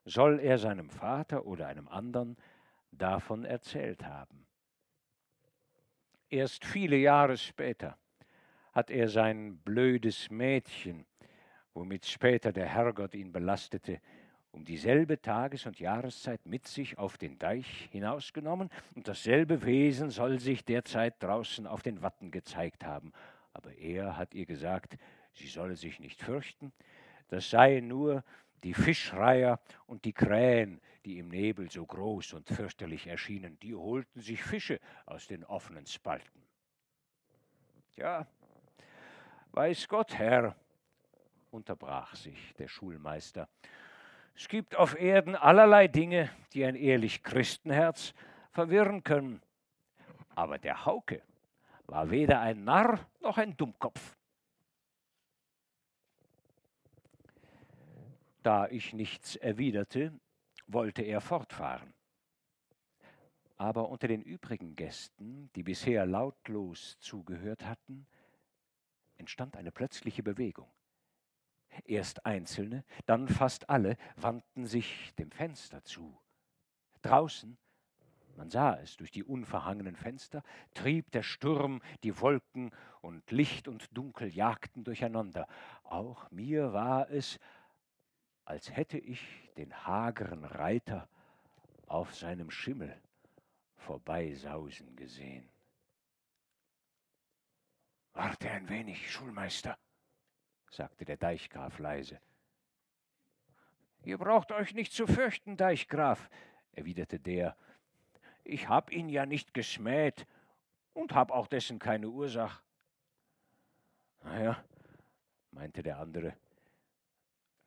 [0.06, 2.36] soll er seinem Vater oder einem anderen
[2.90, 4.48] davon erzählt haben.
[6.32, 7.96] Erst viele Jahre später
[8.74, 11.06] hat er sein blödes Mädchen,
[11.74, 14.02] womit später der Herrgott ihn belastete,
[14.52, 20.40] um dieselbe Tages- und Jahreszeit mit sich auf den Deich hinausgenommen, und dasselbe Wesen soll
[20.40, 23.14] sich derzeit draußen auf den Watten gezeigt haben.
[23.54, 24.98] Aber er hat ihr gesagt,
[25.34, 26.72] sie solle sich nicht fürchten,
[27.30, 28.24] das seien nur
[28.64, 34.22] die Fischreiher und die Krähen, die im Nebel so groß und fürchterlich erschienen, die holten
[34.22, 36.44] sich Fische aus den offenen Spalten.
[37.96, 38.26] Ja,
[39.54, 40.56] weiß Gott, Herr,
[41.52, 43.48] unterbrach sich der Schulmeister,
[44.36, 48.16] es gibt auf Erden allerlei Dinge, die ein ehrlich Christenherz
[48.52, 49.42] verwirren können.
[50.34, 51.22] Aber der Hauke
[51.86, 54.18] war weder ein Narr noch ein Dummkopf.
[58.42, 60.12] Da ich nichts erwiderte,
[60.66, 61.94] wollte er fortfahren.
[63.58, 68.08] Aber unter den übrigen Gästen, die bisher lautlos zugehört hatten,
[69.18, 70.70] entstand eine plötzliche Bewegung.
[71.86, 76.18] Erst einzelne, dann fast alle wandten sich dem Fenster zu.
[77.02, 77.58] Draußen,
[78.36, 82.72] man sah es durch die unverhangenen Fenster, trieb der Sturm die Wolken
[83.02, 85.48] und Licht und Dunkel jagten durcheinander.
[85.84, 87.40] Auch mir war es,
[88.46, 89.22] als hätte ich
[89.58, 91.08] den hageren Reiter
[91.88, 93.00] auf seinem Schimmel
[93.76, 95.53] vorbeisausen gesehen.
[98.14, 99.78] Warte ein wenig, Schulmeister,
[100.70, 102.20] sagte der Deichgraf leise.
[104.04, 106.30] Ihr braucht euch nicht zu fürchten, Deichgraf,
[106.74, 107.56] erwiderte der.
[108.44, 110.28] Ich hab ihn ja nicht geschmäht
[110.94, 112.62] und hab auch dessen keine Ursache.
[114.24, 114.64] Naja,
[115.52, 116.36] meinte der andere,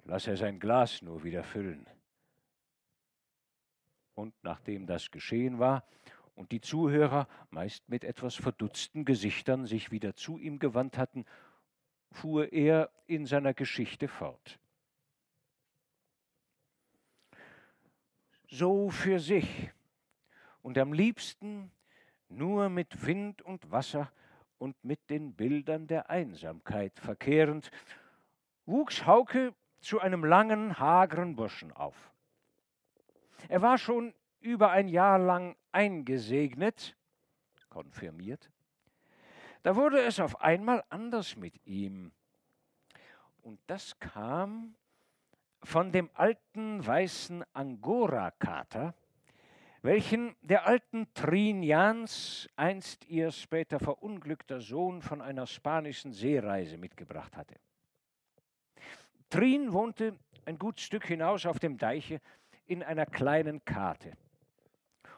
[0.04, 1.86] lass er sein Glas nur wieder füllen.
[4.14, 5.84] Und nachdem das geschehen war
[6.36, 11.24] und die Zuhörer, meist mit etwas verdutzten Gesichtern, sich wieder zu ihm gewandt hatten,
[12.12, 14.60] fuhr er in seiner Geschichte fort.
[18.48, 19.72] So für sich
[20.62, 21.72] und am liebsten
[22.28, 24.12] nur mit Wind und Wasser
[24.58, 27.70] und mit den Bildern der Einsamkeit verkehrend,
[28.66, 32.12] wuchs Hauke zu einem langen, hageren Burschen auf.
[33.48, 34.14] Er war schon
[34.46, 36.96] über ein Jahr lang eingesegnet,
[37.68, 38.50] konfirmiert.
[39.62, 42.12] Da wurde es auf einmal anders mit ihm.
[43.42, 44.76] Und das kam
[45.62, 48.94] von dem alten weißen Angora-Kater,
[49.82, 57.36] welchen der alten Trin Jans einst ihr später verunglückter Sohn von einer spanischen Seereise mitgebracht
[57.36, 57.56] hatte.
[59.28, 62.20] Trin wohnte ein gut Stück hinaus auf dem Deiche
[62.66, 64.12] in einer kleinen Karte.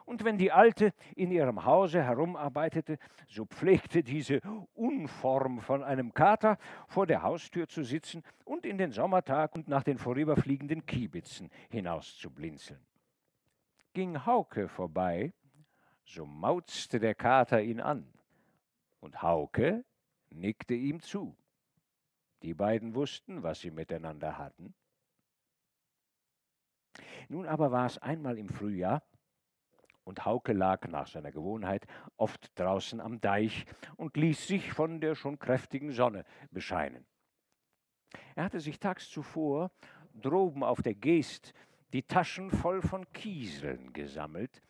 [0.08, 4.40] Und wenn die Alte in ihrem Hause herumarbeitete, so pflegte diese
[4.72, 9.82] Unform von einem Kater vor der Haustür zu sitzen und in den Sommertag und nach
[9.82, 12.80] den vorüberfliegenden Kiebitzen hinaus zu blinzeln.
[13.92, 15.34] Ging Hauke vorbei,
[16.06, 18.10] so mauzte der Kater ihn an,
[19.00, 19.84] und Hauke
[20.30, 21.36] nickte ihm zu.
[22.40, 24.72] Die beiden wussten, was sie miteinander hatten.
[27.28, 29.02] Nun aber war es einmal im Frühjahr,
[30.08, 33.66] und Hauke lag nach seiner Gewohnheit oft draußen am Deich
[33.96, 37.06] und ließ sich von der schon kräftigen Sonne bescheinen.
[38.34, 39.70] Er hatte sich tags zuvor
[40.14, 41.52] droben auf der Geest
[41.92, 44.62] die Taschen voll von Kieseln gesammelt,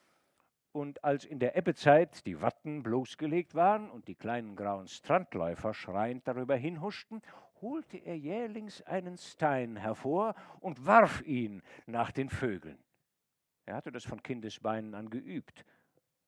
[0.73, 6.29] und als in der Ebbezeit die Watten bloßgelegt waren und die kleinen grauen Strandläufer schreiend
[6.29, 7.23] darüber hinhuschten,
[7.61, 12.79] holte er jählings einen Stein hervor und warf ihn nach den Vögeln.
[13.69, 15.67] Er hatte das von Kindesbeinen an geübt.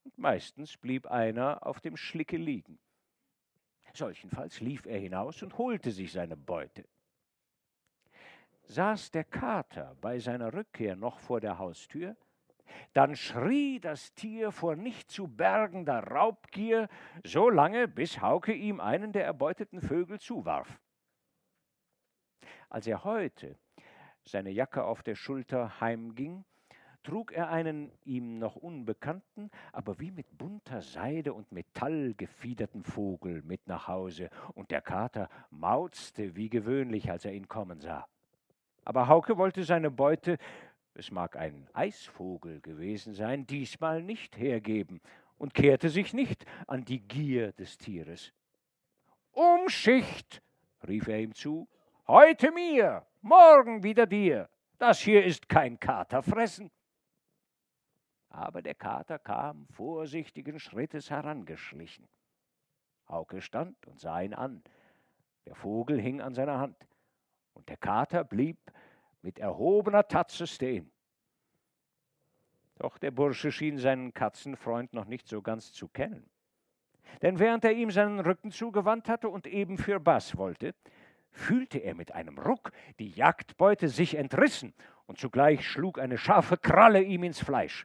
[0.05, 2.79] Und meistens blieb einer auf dem Schlicke liegen.
[3.95, 6.85] Solchenfalls lief er hinaus und holte sich seine Beute.
[8.65, 12.15] Saß der Kater bei seiner Rückkehr noch vor der Haustür,
[12.93, 16.91] dann schrie das Tier vor nicht zu bergender Raubgier,
[17.25, 20.79] so lange, bis Hauke ihm einen der erbeuteten Vögel zuwarf.
[22.69, 23.59] Als er heute
[24.25, 26.45] seine Jacke auf der Schulter heimging,
[27.03, 33.43] trug er einen ihm noch unbekannten, aber wie mit bunter Seide und Metall gefiederten Vogel
[33.43, 38.07] mit nach Hause, und der Kater mauzte wie gewöhnlich, als er ihn kommen sah.
[38.85, 40.39] Aber Hauke wollte seine Beute,
[40.95, 45.01] es mag ein Eisvogel gewesen sein, diesmal nicht hergeben
[45.39, 48.33] und kehrte sich nicht an die Gier des Tieres.
[49.33, 50.43] Umschicht,
[50.87, 51.69] rief er ihm zu,
[52.07, 54.49] heute mir, morgen wieder dir.
[54.79, 56.71] Das hier ist kein Katerfressen.
[58.31, 62.09] Aber der Kater kam vorsichtigen Schrittes herangeschlichen.
[63.09, 64.63] Hauke stand und sah ihn an.
[65.47, 66.77] Der Vogel hing an seiner Hand,
[67.55, 68.59] und der Kater blieb
[69.23, 70.91] mit erhobener Tatze stehen.
[72.77, 76.31] Doch der Bursche schien seinen Katzenfreund noch nicht so ganz zu kennen.
[77.21, 80.75] Denn während er ihm seinen Rücken zugewandt hatte und eben für Bass wollte,
[81.33, 84.73] fühlte er mit einem Ruck die Jagdbeute sich entrissen,
[85.07, 87.85] und zugleich schlug eine scharfe Kralle ihm ins Fleisch.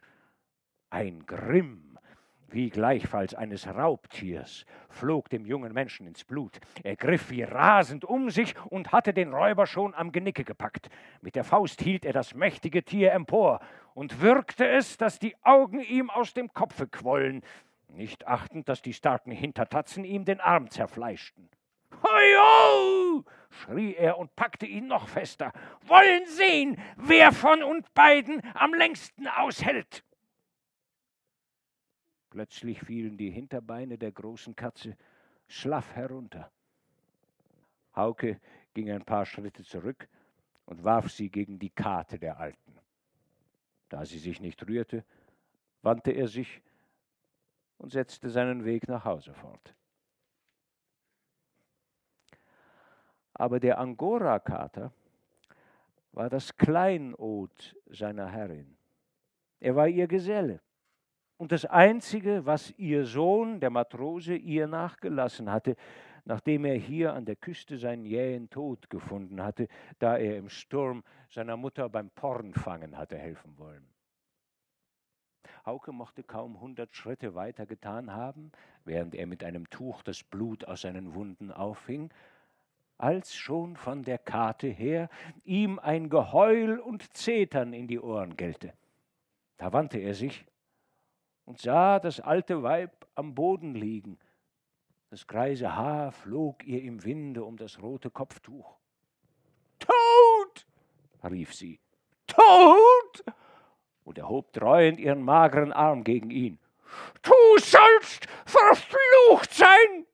[0.90, 1.98] Ein Grimm,
[2.48, 6.58] wie gleichfalls eines Raubtiers, flog dem jungen Menschen ins Blut.
[6.84, 10.88] Er griff wie rasend um sich und hatte den Räuber schon am Genicke gepackt.
[11.20, 13.60] Mit der Faust hielt er das mächtige Tier empor
[13.94, 17.42] und würgte es, dass die Augen ihm aus dem Kopfe quollen,
[17.88, 21.48] nicht achtend, dass die starken Hintertatzen ihm den Arm zerfleischten.
[22.02, 23.24] Hoio!
[23.50, 25.52] schrie er und packte ihn noch fester.
[25.82, 30.04] Wollen sehen, wer von uns beiden am längsten aushält.
[32.36, 34.94] Plötzlich fielen die Hinterbeine der großen Katze
[35.48, 36.52] schlaff herunter.
[37.94, 38.42] Hauke
[38.74, 40.06] ging ein paar Schritte zurück
[40.66, 42.78] und warf sie gegen die Karte der Alten.
[43.88, 45.02] Da sie sich nicht rührte,
[45.80, 46.60] wandte er sich
[47.78, 49.74] und setzte seinen Weg nach Hause fort.
[53.32, 54.92] Aber der Angora-Kater
[56.12, 58.76] war das Kleinod seiner Herrin.
[59.58, 60.60] Er war ihr Geselle
[61.36, 65.76] und das Einzige, was ihr Sohn, der Matrose, ihr nachgelassen hatte,
[66.24, 69.68] nachdem er hier an der Küste seinen jähen Tod gefunden hatte,
[69.98, 73.86] da er im Sturm seiner Mutter beim Pornfangen hatte helfen wollen.
[75.64, 78.52] Hauke mochte kaum hundert Schritte weiter getan haben,
[78.84, 82.12] während er mit einem Tuch das Blut aus seinen Wunden auffing,
[82.98, 85.08] als schon von der Karte her
[85.44, 88.72] ihm ein Geheul und Zetern in die Ohren gellte.
[89.58, 90.46] Da wandte er sich
[91.46, 94.18] und sah das alte Weib am Boden liegen.
[95.08, 98.76] Das greise Haar flog ihr im Winde um das rote Kopftuch.
[99.78, 100.66] Tot!
[101.24, 101.80] rief sie.
[102.26, 103.24] Tot!
[104.04, 106.58] und erhob dreuend ihren mageren Arm gegen ihn.
[107.22, 110.06] Du sollst verflucht sein!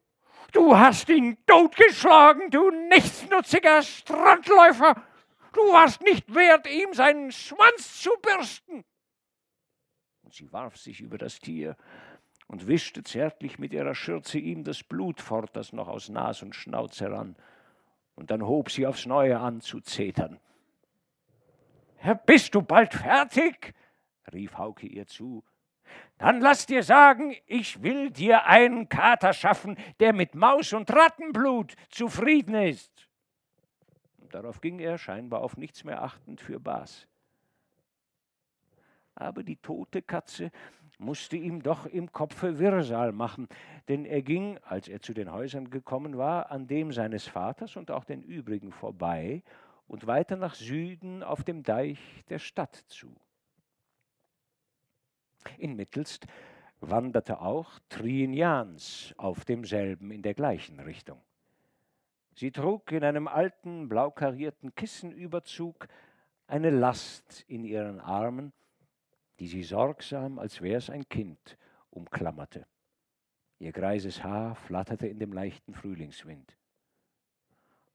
[0.53, 5.03] Du hast ihn totgeschlagen, du nichtsnutziger Strandläufer!
[5.53, 8.85] Du warst nicht wert, ihm seinen Schwanz zu bürsten!
[10.33, 11.76] Sie warf sich über das Tier
[12.47, 16.55] und wischte zärtlich mit ihrer Schürze ihm das Blut fort, das noch aus Nas und
[16.55, 17.37] Schnauz heran.
[18.14, 20.41] Und dann hob sie aufs Neue an zu zetern.
[22.24, 23.74] Bist du bald fertig?
[24.33, 25.45] rief Hauke ihr zu.
[26.16, 31.74] Dann lass dir sagen, ich will dir einen Kater schaffen, der mit Maus und Rattenblut
[31.91, 33.07] zufrieden ist.
[34.16, 37.07] Und darauf ging er, scheinbar auf nichts mehr achtend, für Bas.
[39.22, 40.50] Aber die tote Katze
[40.98, 43.48] musste ihm doch im Kopfe Wirrsal machen,
[43.88, 47.90] denn er ging, als er zu den Häusern gekommen war, an dem seines Vaters und
[47.90, 49.42] auch den übrigen vorbei
[49.88, 51.98] und weiter nach Süden auf dem Deich
[52.28, 53.14] der Stadt zu.
[55.58, 56.26] In Mittelst
[56.80, 61.20] wanderte auch Trien Jans auf demselben in der gleichen Richtung.
[62.34, 65.88] Sie trug in einem alten, blaukarierten Kissenüberzug
[66.46, 68.52] eine Last in ihren Armen,
[69.43, 71.59] die sie sorgsam, als wär's ein Kind,
[71.90, 72.64] umklammerte.
[73.59, 76.57] Ihr greises Haar flatterte in dem leichten Frühlingswind.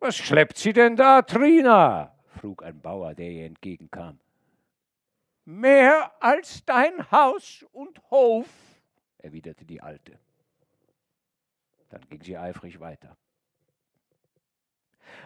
[0.02, 2.14] Was schleppt sie denn da, Trina?
[2.26, 4.20] frug ein Bauer, der ihr entgegenkam.
[5.45, 8.50] Mehr als dein Haus und Hof,
[9.18, 10.20] erwiderte die Alte.
[11.88, 13.16] Dann ging sie eifrig weiter.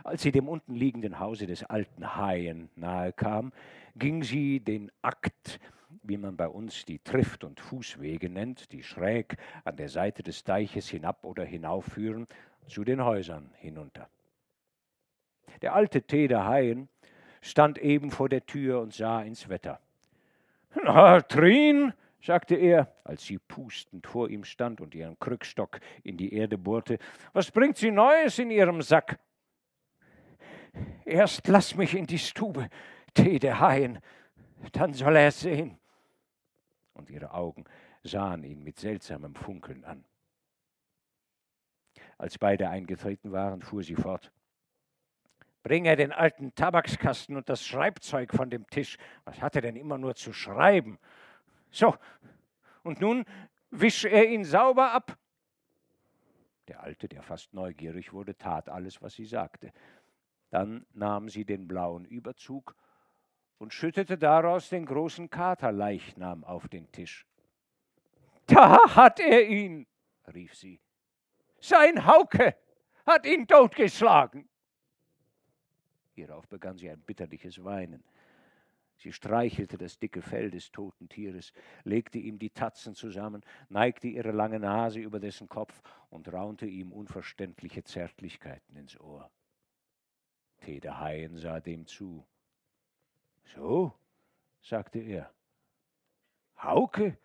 [0.04, 3.52] Als sie dem unten liegenden Hause des alten Haien nahe kam,
[3.96, 5.60] ging sie den Akt,
[6.04, 10.44] wie man bei uns die Trift- und Fußwege nennt, die schräg an der Seite des
[10.44, 12.28] Deiches hinab oder hinaufführen,
[12.68, 14.10] zu den Häusern hinunter.
[15.62, 16.90] Der alte Teder Haien
[17.42, 19.80] stand eben vor der Tür und sah ins Wetter.
[20.84, 26.34] Na, Trin, sagte er, als sie pustend vor ihm stand und ihren Krückstock in die
[26.34, 26.98] Erde bohrte,
[27.34, 29.20] was bringt sie Neues in ihrem Sack?
[31.04, 32.70] Erst lass mich in die Stube,
[33.14, 34.00] Tee der Haien,
[34.72, 35.81] dann soll er es sehen.
[37.02, 37.66] Und ihre Augen
[38.04, 40.06] sahen ihn mit seltsamem Funkeln an.
[42.20, 44.32] Als beide eingetreten waren, fuhr sie fort.
[45.64, 49.00] Bring er den alten Tabakskasten und das Schreibzeug von dem Tisch.
[49.26, 51.00] Was hat er denn immer nur zu schreiben?
[51.72, 51.96] So,
[52.84, 53.26] und nun
[53.72, 55.18] wisch er ihn sauber ab.
[56.68, 59.74] Der Alte, der fast neugierig wurde, tat alles, was sie sagte.
[60.52, 62.76] Dann nahm sie den blauen Überzug
[63.62, 67.28] und schüttete daraus den großen Katerleichnam auf den Tisch.
[68.48, 69.86] Da hat er ihn,
[70.34, 70.82] rief sie.
[71.60, 72.56] Sein Hauke
[73.06, 74.50] hat ihn totgeschlagen.
[76.16, 78.04] Hierauf begann sie ein bitterliches Weinen.
[78.98, 81.54] Sie streichelte das dicke Fell des toten Tieres,
[81.84, 86.92] legte ihm die Tatzen zusammen, neigte ihre lange Nase über dessen Kopf und raunte ihm
[86.92, 89.30] unverständliche Zärtlichkeiten ins Ohr.
[90.62, 92.26] Tede Haien sah dem zu.
[93.44, 93.94] So,
[94.62, 95.32] sagte er.
[96.58, 97.18] Hauke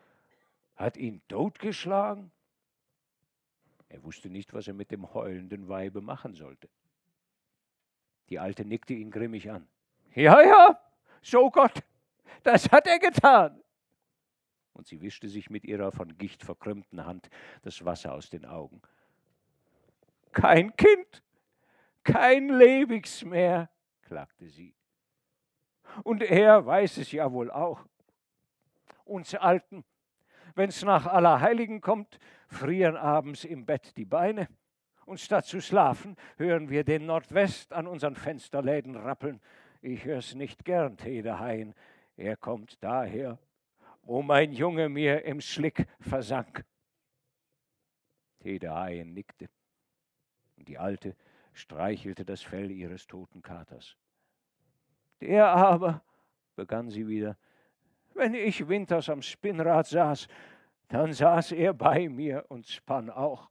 [0.74, 2.30] hat ihn totgeschlagen?
[3.88, 6.68] Er wusste nicht, was er mit dem heulenden Weibe machen sollte.
[8.28, 9.68] Die Alte nickte ihn grimmig an.
[10.14, 10.80] Ja, ja,
[11.22, 11.82] so Gott,
[12.42, 13.62] das hat er getan.
[14.72, 17.30] Und sie wischte sich mit ihrer von Gicht verkrümmten Hand
[17.62, 18.82] das Wasser aus den Augen.
[20.32, 21.22] Kein Kind,
[22.02, 23.70] kein Lebigs mehr,
[24.02, 24.75] klagte sie.
[26.02, 27.84] Und er weiß es ja wohl auch.
[29.04, 29.84] Uns Alten,
[30.54, 32.18] wenn's nach Allerheiligen kommt,
[32.48, 34.48] frieren abends im Bett die Beine
[35.04, 39.40] und statt zu schlafen, hören wir den Nordwest an unseren Fensterläden rappeln.
[39.80, 41.74] Ich hör's nicht gern, Tedehain.
[42.16, 43.38] Er kommt daher,
[44.02, 46.64] wo mein Junge mir im Schlick versank.
[48.40, 49.48] Tedehain nickte,
[50.56, 51.16] und die Alte
[51.52, 53.96] streichelte das Fell ihres toten Katers.
[55.20, 56.02] Der aber,
[56.54, 57.36] begann sie wieder,
[58.14, 60.28] wenn ich winters am Spinnrad saß,
[60.88, 63.50] dann saß er bei mir und spann auch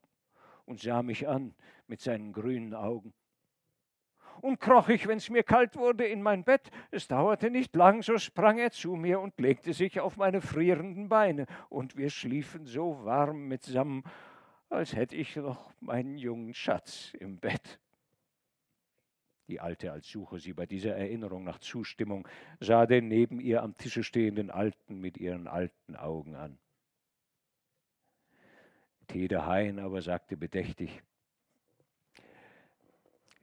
[0.66, 1.54] und sah mich an
[1.88, 3.14] mit seinen grünen Augen.
[4.42, 6.70] Und kroch ich, wenn's mir kalt wurde, in mein Bett.
[6.92, 11.10] Es dauerte nicht lang, so sprang er zu mir und legte sich auf meine frierenden
[11.10, 14.04] Beine, und wir schliefen so warm mitsammen,
[14.70, 17.80] als hätte ich noch meinen jungen Schatz im Bett.
[19.48, 22.28] Die Alte, als suche sie bei dieser Erinnerung nach Zustimmung,
[22.60, 26.58] sah den neben ihr am Tische stehenden Alten mit ihren alten Augen an.
[29.08, 31.04] Tede Hein aber sagte bedächtig,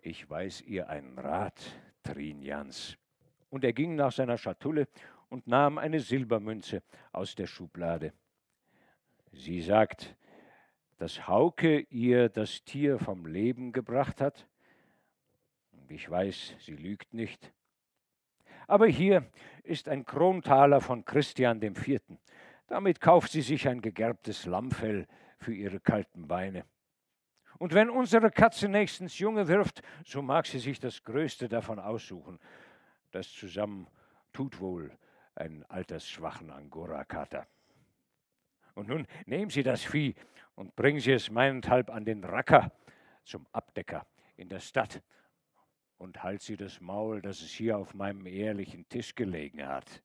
[0.00, 1.60] ich weiß ihr einen Rat,
[2.02, 2.96] Trinjans.
[3.50, 4.88] Und er ging nach seiner Schatulle
[5.28, 6.82] und nahm eine Silbermünze
[7.12, 8.12] aus der Schublade.
[9.30, 10.16] Sie sagt,
[10.98, 14.48] dass Hauke ihr das Tier vom Leben gebracht hat.
[15.92, 17.52] Ich weiß, sie lügt nicht.
[18.66, 19.30] Aber hier
[19.62, 22.00] ist ein Krontaler von Christian IV.
[22.66, 26.64] Damit kauft sie sich ein gegerbtes Lammfell für ihre kalten Beine.
[27.58, 32.38] Und wenn unsere Katze nächstens Junge wirft, so mag sie sich das Größte davon aussuchen.
[33.10, 33.86] Das zusammen
[34.32, 34.96] tut wohl
[35.34, 37.46] einen altersschwachen Angora-Kater.
[38.74, 40.14] Und nun nehmen Sie das Vieh
[40.54, 42.72] und bringen Sie es meinethalb an den Racker
[43.24, 45.02] zum Abdecker in der Stadt
[46.02, 50.02] und halt Sie das Maul, dass es hier auf meinem ehrlichen Tisch gelegen hat.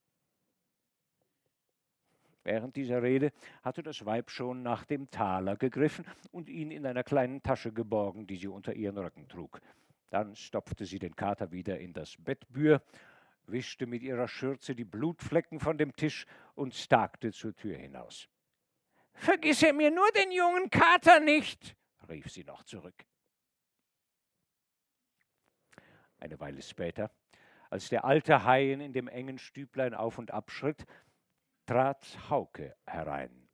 [2.43, 3.33] Während dieser Rede
[3.63, 8.27] hatte das Weib schon nach dem Taler gegriffen und ihn in einer kleinen Tasche geborgen,
[8.27, 9.59] die sie unter ihren Rücken trug.
[10.11, 12.81] Dann stopfte sie den Kater wieder in das Bettbühr,
[13.47, 18.29] wischte mit ihrer Schürze die Blutflecken von dem Tisch und stagte zur Tür hinaus.
[19.13, 21.75] Vergisse mir nur den jungen Kater nicht,
[22.07, 23.03] rief sie noch zurück.
[26.19, 27.11] Eine Weile später,
[27.69, 30.85] als der alte Haien in dem engen Stüblein auf und ab schritt,
[31.65, 33.47] trat Hauke herein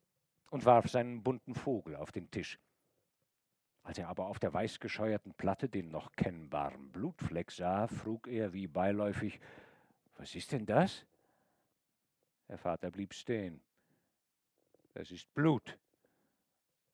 [0.52, 2.60] und warf seinen bunten Vogel auf den Tisch.
[3.82, 8.68] Als er aber auf der weißgescheuerten Platte den noch kennbaren Blutfleck sah, frug er wie
[8.68, 9.40] beiläufig
[10.16, 11.06] Was ist denn das?
[12.48, 13.62] Der Vater blieb stehen.
[14.94, 15.78] Das ist Blut.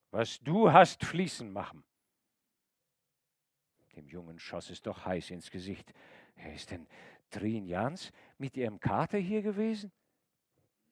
[0.09, 1.83] Was du hast fließen machen.
[3.99, 5.93] Dem Jungen schoss es doch heiß ins Gesicht.
[6.37, 6.87] Er ist denn
[7.29, 9.91] Trin Jans mit ihrem Kater hier gewesen?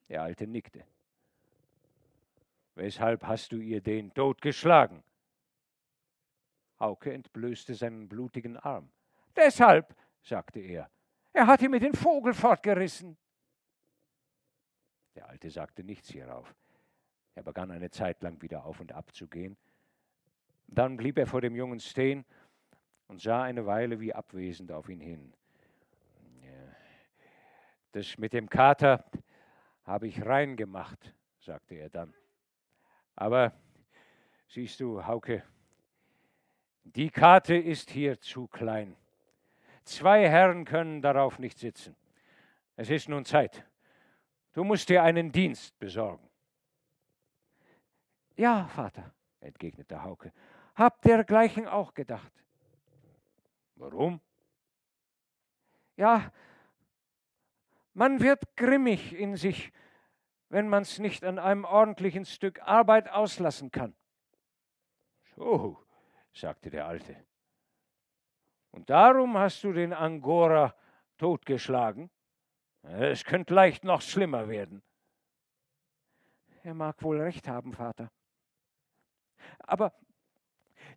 [0.10, 0.86] Der Alte nickte.
[2.76, 5.01] Weshalb hast du ihr den Tod geschlagen?
[6.82, 8.89] Hauke entblößte seinen blutigen Arm.
[9.38, 10.89] Deshalb, sagte er.
[11.32, 13.16] Er hat ihm mit den Vogel fortgerissen.
[15.16, 16.53] Der Alte sagte nichts hierauf.
[17.36, 19.55] Er begann eine Zeit lang wieder auf und ab zu gehen.
[20.68, 22.26] Dann blieb er vor dem Jungen stehen
[23.08, 25.34] und sah eine Weile wie abwesend auf ihn hin.
[27.91, 29.05] Das mit dem Kater,
[29.84, 32.14] habe ich rein gemacht, sagte er dann.
[33.16, 33.53] Aber
[34.47, 35.43] siehst du, Hauke,
[36.84, 38.95] die Karte ist hier zu klein.
[39.84, 41.95] Zwei Herren können darauf nicht sitzen.
[42.76, 43.66] Es ist nun Zeit.
[44.51, 46.30] Du musst dir einen Dienst besorgen.
[48.36, 50.32] Ja, Vater, entgegnete Hauke,
[50.76, 52.32] hab dergleichen auch gedacht.
[53.78, 54.19] Warum?
[55.95, 56.32] Ja,
[57.93, 59.71] man wird grimmig in sich,
[60.49, 63.95] wenn man es nicht an einem ordentlichen Stück Arbeit auslassen kann.
[65.36, 65.78] So,
[66.34, 67.15] sagte der Alte.
[68.71, 70.75] Und darum hast du den Angora
[71.17, 72.09] totgeschlagen?
[72.84, 74.84] Es könnte leicht noch schlimmer werden.
[76.63, 78.11] Er mag wohl recht haben, Vater.
[79.59, 79.93] Aber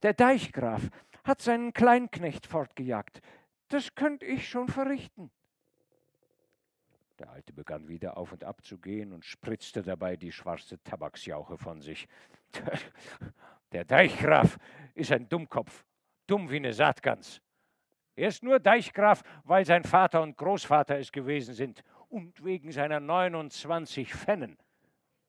[0.02, 0.82] der Deichgraf
[1.24, 3.20] hat seinen Kleinknecht fortgejagt.
[3.68, 5.30] Das könnte ich schon verrichten.
[7.18, 11.58] Der Alte begann wieder auf und ab zu gehen und spritzte dabei die schwarze Tabaksjauche
[11.58, 12.08] von sich.
[13.72, 14.58] Der Deichgraf
[14.94, 15.84] ist ein Dummkopf,
[16.26, 17.40] dumm wie eine Saatgans.
[18.16, 23.00] Er ist nur Deichgraf, weil sein Vater und Großvater es gewesen sind und wegen seiner
[23.00, 24.58] 29 Fennen.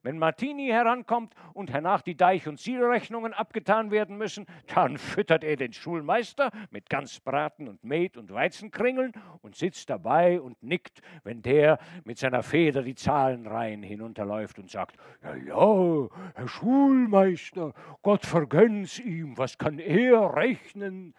[0.03, 5.55] Wenn Martini herankommt und hernach die Deich- und Zielrechnungen abgetan werden müssen, dann füttert er
[5.57, 11.77] den Schulmeister mit Ganzbraten und Met und Weizenkringeln und sitzt dabei und nickt, wenn der
[12.03, 19.37] mit seiner Feder die Zahlenreihen hinunterläuft und sagt, ja, ja, Herr Schulmeister, Gott vergönn's ihm,
[19.37, 21.13] was kann er rechnen?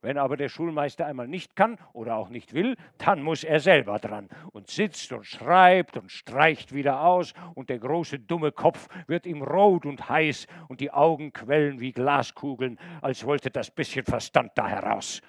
[0.00, 3.98] Wenn aber der Schulmeister einmal nicht kann oder auch nicht will, dann muss er selber
[3.98, 9.26] dran und sitzt und schreibt und streicht wieder aus und der große dumme Kopf wird
[9.26, 14.52] ihm rot und heiß und die Augen quellen wie Glaskugeln, als wollte das bisschen Verstand
[14.54, 15.20] da heraus.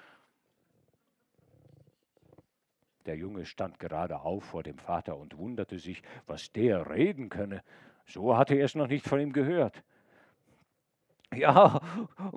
[3.06, 7.64] Der Junge stand gerade auf vor dem Vater und wunderte sich, was der reden könne.
[8.06, 9.82] So hatte er es noch nicht von ihm gehört.
[11.36, 11.80] Ja,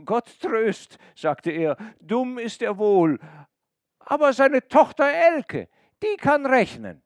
[0.05, 3.19] Gott tröst, sagte er, dumm ist er wohl,
[3.99, 5.67] aber seine Tochter Elke,
[6.03, 7.01] die kann rechnen.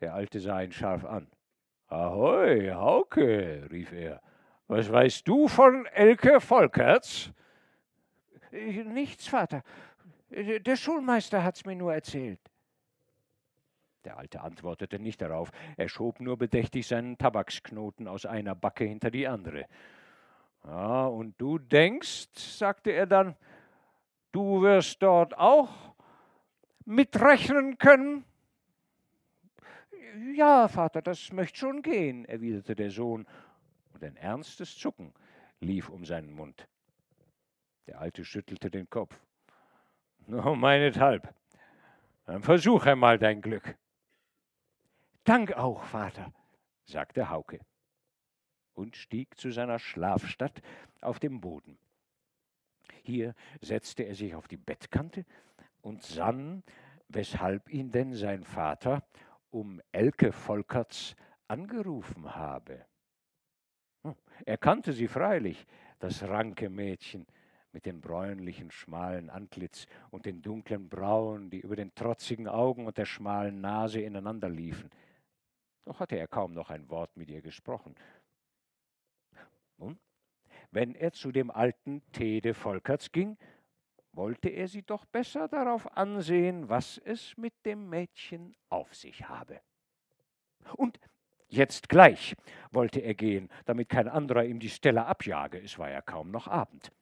[0.00, 1.26] Der Alte sah ihn scharf an.
[1.88, 4.20] Ahoi, Hauke, rief er,
[4.68, 7.32] was weißt du von Elke Volkerts?
[8.52, 9.62] Nichts, Vater.
[10.30, 12.40] Der Schulmeister hat's mir nur erzählt.
[14.04, 19.10] Der Alte antwortete nicht darauf, er schob nur bedächtig seinen Tabaksknoten aus einer Backe hinter
[19.10, 19.66] die andere.
[20.64, 23.36] Ja, und du denkst, sagte er dann,
[24.32, 25.94] du wirst dort auch
[26.86, 28.24] mitrechnen können?
[30.34, 33.26] Ja, Vater, das möchte schon gehen, erwiderte der Sohn,
[33.92, 35.12] und ein ernstes Zucken
[35.60, 36.66] lief um seinen Mund.
[37.86, 39.18] Der Alte schüttelte den Kopf.
[40.26, 41.34] No, meinethalb.
[42.24, 43.76] Dann versuch einmal dein Glück.
[45.30, 46.32] Dank auch, Vater,
[46.86, 47.60] sagte Hauke.
[48.74, 50.60] und stieg zu seiner Schlafstatt
[51.00, 51.78] auf dem Boden.
[53.04, 55.24] Hier setzte er sich auf die Bettkante
[55.82, 56.64] und sann,
[57.06, 59.04] weshalb ihn denn sein Vater
[59.50, 61.14] um Elke Volkerts
[61.46, 62.84] angerufen habe.
[64.02, 65.64] Hm, er kannte sie freilich,
[66.00, 67.24] das ranke Mädchen
[67.70, 72.98] mit dem bräunlichen, schmalen Antlitz und den dunklen Brauen, die über den trotzigen Augen und
[72.98, 74.90] der schmalen Nase ineinander liefen.
[75.84, 77.94] Doch hatte er kaum noch ein Wort mit ihr gesprochen.
[79.78, 79.98] Nun,
[80.70, 83.38] wenn er zu dem alten Tede Volkerts ging,
[84.12, 89.60] wollte er sie doch besser darauf ansehen, was es mit dem Mädchen auf sich habe.
[90.76, 90.98] Und
[91.48, 92.34] jetzt gleich
[92.70, 96.48] wollte er gehen, damit kein anderer ihm die Stelle abjage, es war ja kaum noch
[96.48, 96.92] Abend.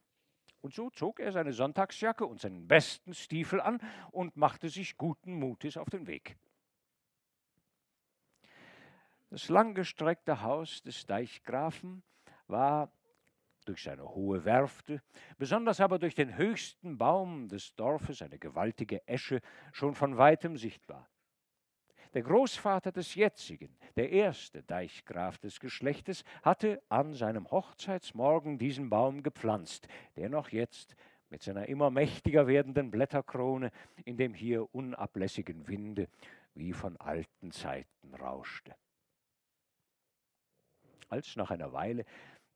[0.61, 3.79] Und so zog er seine Sonntagsjacke und seinen besten Stiefel an
[4.11, 6.37] und machte sich guten Mutes auf den Weg.
[9.29, 12.03] Das langgestreckte Haus des Deichgrafen
[12.47, 12.91] war
[13.65, 15.03] durch seine hohe Werfte,
[15.37, 21.07] besonders aber durch den höchsten Baum des Dorfes, eine gewaltige Esche, schon von weitem sichtbar.
[22.15, 29.21] Der Großvater des jetzigen, der erste Deichgraf des Geschlechtes, hatte an seinem Hochzeitsmorgen diesen Baum
[29.21, 30.95] gepflanzt, der noch jetzt
[31.29, 33.69] mit seiner immer mächtiger werdenden Blätterkrone
[34.05, 36.07] in dem hier unablässigen Winde
[36.55, 38.75] wie von alten Zeiten rauschte.
[41.09, 42.05] Als nach einer Weile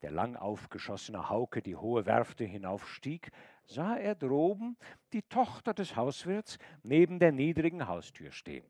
[0.04, 3.32] der lang aufgeschossene Hauke die hohe Werfte hinaufstieg,
[3.66, 4.78] sah er droben
[5.14, 8.66] die Tochter des Hauswirts neben der niedrigen Haustür stehen.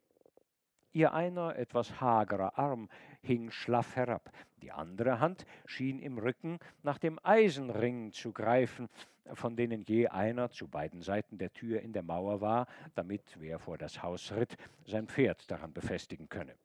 [0.94, 2.88] Ihr einer etwas hagerer Arm
[3.24, 4.32] hing schlaff herab,
[4.62, 8.88] die andere Hand schien im Rücken nach dem Eisenring zu greifen,
[9.34, 13.58] von denen je einer zu beiden Seiten der Tür in der Mauer war, damit, wer
[13.58, 14.56] vor das Haus ritt,
[14.86, 16.56] sein Pferd daran befestigen könne.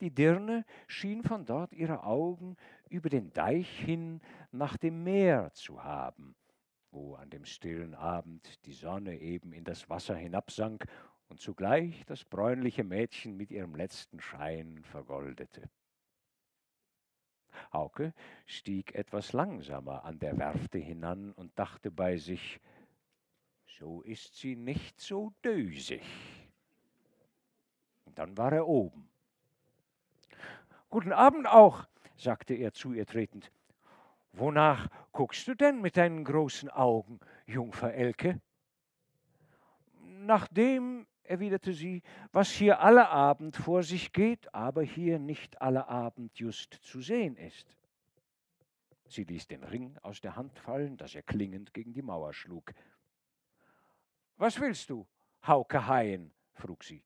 [0.00, 2.56] Die Dirne schien von dort ihre Augen
[2.88, 4.20] über den Deich hin
[4.50, 6.34] nach dem Meer zu haben,
[6.90, 10.84] wo an dem stillen Abend die Sonne eben in das Wasser hinabsank
[11.28, 15.68] und zugleich das bräunliche Mädchen mit ihrem letzten Schein vergoldete.
[17.72, 18.12] Hauke
[18.46, 22.60] stieg etwas langsamer an der Werfte hinan und dachte bei sich,
[23.66, 26.02] so ist sie nicht so dösig.
[28.04, 29.08] Und dann war er oben.
[30.94, 33.50] Guten Abend auch, sagte er zu ihr tretend.
[34.32, 38.40] Wonach guckst du denn mit deinen großen Augen, Jungfer Elke?
[39.98, 45.88] Nach dem, erwiderte sie, was hier alle Abend vor sich geht, aber hier nicht alle
[45.88, 47.76] Abend just zu sehen ist.
[49.08, 52.72] Sie ließ den Ring aus der Hand fallen, dass er klingend gegen die Mauer schlug.
[54.36, 55.04] Was willst du,
[55.44, 56.30] Hauke Haien?
[56.52, 57.02] frug sie.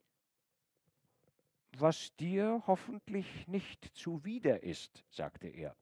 [1.77, 5.77] Was dir hoffentlich nicht zuwider ist, sagte er.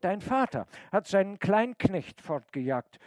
[0.00, 2.98] Dein Vater hat seinen Kleinknecht fortgejagt,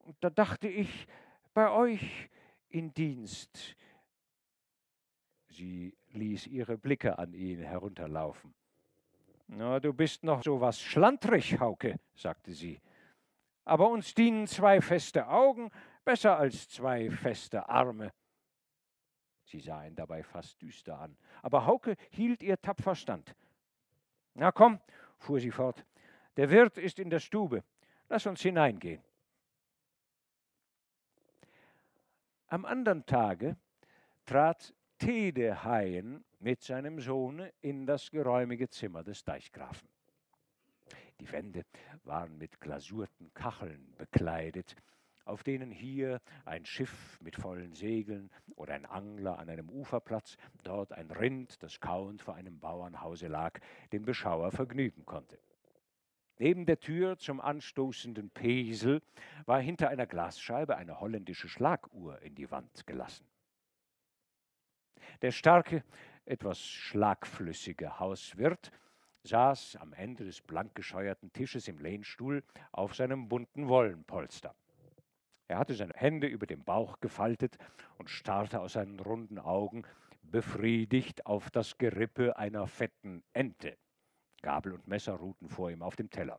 [0.00, 1.06] und da dachte ich,
[1.54, 2.30] bei euch
[2.68, 3.76] in Dienst.
[5.48, 8.54] Sie ließ ihre Blicke an ihn herunterlaufen.
[9.48, 12.80] Na, du bist noch so was schlantrig, Hauke, sagte sie.
[13.64, 15.70] Aber uns dienen zwei feste Augen
[16.04, 18.10] besser als zwei feste Arme.
[19.48, 21.16] Sie sah ihn dabei fast düster an.
[21.42, 23.34] Aber Hauke hielt ihr tapfer stand.
[24.34, 24.78] Na komm,
[25.16, 25.84] fuhr sie fort,
[26.36, 27.64] der Wirt ist in der Stube.
[28.08, 29.02] Lass uns hineingehen.
[32.48, 33.56] Am anderen Tage
[34.24, 39.88] trat Tede Haien mit seinem Sohne in das geräumige Zimmer des Deichgrafen.
[41.20, 41.64] Die Wände
[42.04, 44.76] waren mit glasurten Kacheln bekleidet,
[45.28, 50.92] auf denen hier ein Schiff mit vollen Segeln oder ein Angler an einem Uferplatz, dort
[50.92, 53.60] ein Rind, das kauend vor einem Bauernhause lag,
[53.92, 55.38] den Beschauer vergnügen konnte.
[56.38, 59.02] Neben der Tür zum anstoßenden Pesel
[59.44, 63.26] war hinter einer Glasscheibe eine holländische Schlaguhr in die Wand gelassen.
[65.20, 65.82] Der starke,
[66.24, 68.70] etwas schlagflüssige Hauswirt
[69.24, 74.54] saß am Ende des blank gescheuerten Tisches im Lehnstuhl auf seinem bunten Wollenpolster.
[75.48, 77.56] Er hatte seine Hände über dem Bauch gefaltet
[77.96, 79.84] und starrte aus seinen runden Augen
[80.22, 83.78] befriedigt auf das Gerippe einer fetten Ente.
[84.42, 86.38] Gabel und Messer ruhten vor ihm auf dem Teller.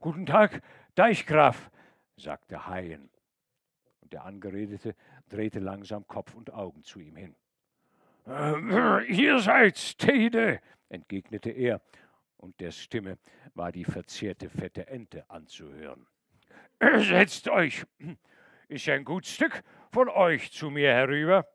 [0.00, 0.62] Guten Tag,
[0.94, 1.70] Deichgraf,
[2.16, 3.10] sagte Haien.
[4.00, 4.94] Und der Angeredete
[5.28, 7.36] drehte langsam Kopf und Augen zu ihm hin.
[8.26, 11.82] Äh, ihr seid's, Tede, entgegnete er,
[12.38, 13.18] und der Stimme
[13.54, 16.06] war die verzehrte fette Ente anzuhören.
[16.78, 17.84] Setzt euch,
[18.68, 21.46] ist ein gut Stück von euch zu mir herüber.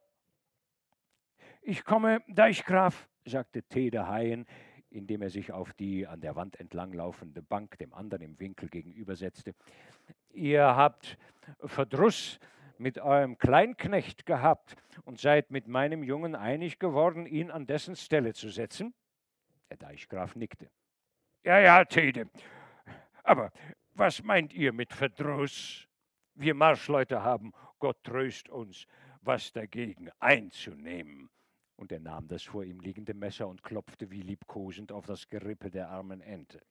[1.62, 4.48] Ich komme, Deichgraf, sagte Tede Haien,
[4.90, 9.54] indem er sich auf die an der Wand entlanglaufende Bank dem anderen im Winkel gegenübersetzte.
[10.30, 11.18] Ihr habt
[11.66, 12.40] Verdruss
[12.80, 18.34] mit eurem Kleinknecht gehabt und seid mit meinem Jungen einig geworden, ihn an dessen Stelle
[18.34, 18.96] zu setzen?
[19.70, 20.70] Der Deichgraf nickte.
[21.44, 22.28] Ja, ja, Tede.
[23.24, 23.52] Aber
[23.94, 25.88] was meint ihr mit Verdruss?
[26.36, 28.88] Wir Marschleute haben, Gott tröst uns,
[29.22, 31.30] was dagegen einzunehmen.
[31.76, 35.72] Und er nahm das vor ihm liegende Messer und klopfte wie liebkosend auf das Gerippe
[35.72, 36.62] der armen Ente.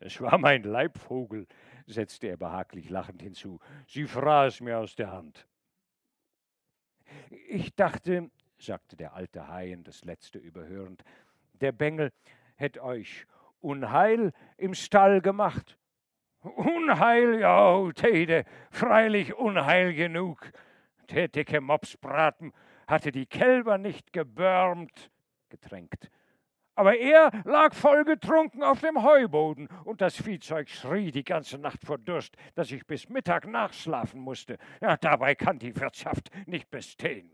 [0.00, 1.46] Es war mein Leibvogel,
[1.86, 3.60] setzte er behaglich lachend hinzu.
[3.86, 5.46] Sie fraß mir aus der Hand.
[7.48, 11.04] Ich dachte, sagte der alte Haien das letzte überhörend,
[11.60, 12.12] der Bengel
[12.56, 13.26] hätte euch
[13.60, 15.78] Unheil im Stall gemacht.
[16.42, 20.50] Unheil, ja, Tede, freilich Unheil genug.
[21.10, 22.52] Der dicke Mopsbraten
[22.86, 25.10] hatte die Kälber nicht gebörmt,
[25.48, 26.10] getränkt.
[26.74, 31.98] Aber er lag vollgetrunken auf dem Heuboden und das Viehzeug schrie die ganze Nacht vor
[31.98, 34.56] Durst, dass ich bis Mittag nachschlafen musste.
[34.80, 37.30] Ja, dabei kann die Wirtschaft nicht bestehen.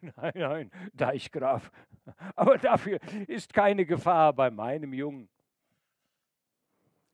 [0.00, 1.70] Nein, nein, Deichgraf,
[2.36, 5.30] aber dafür ist keine Gefahr bei meinem Jungen.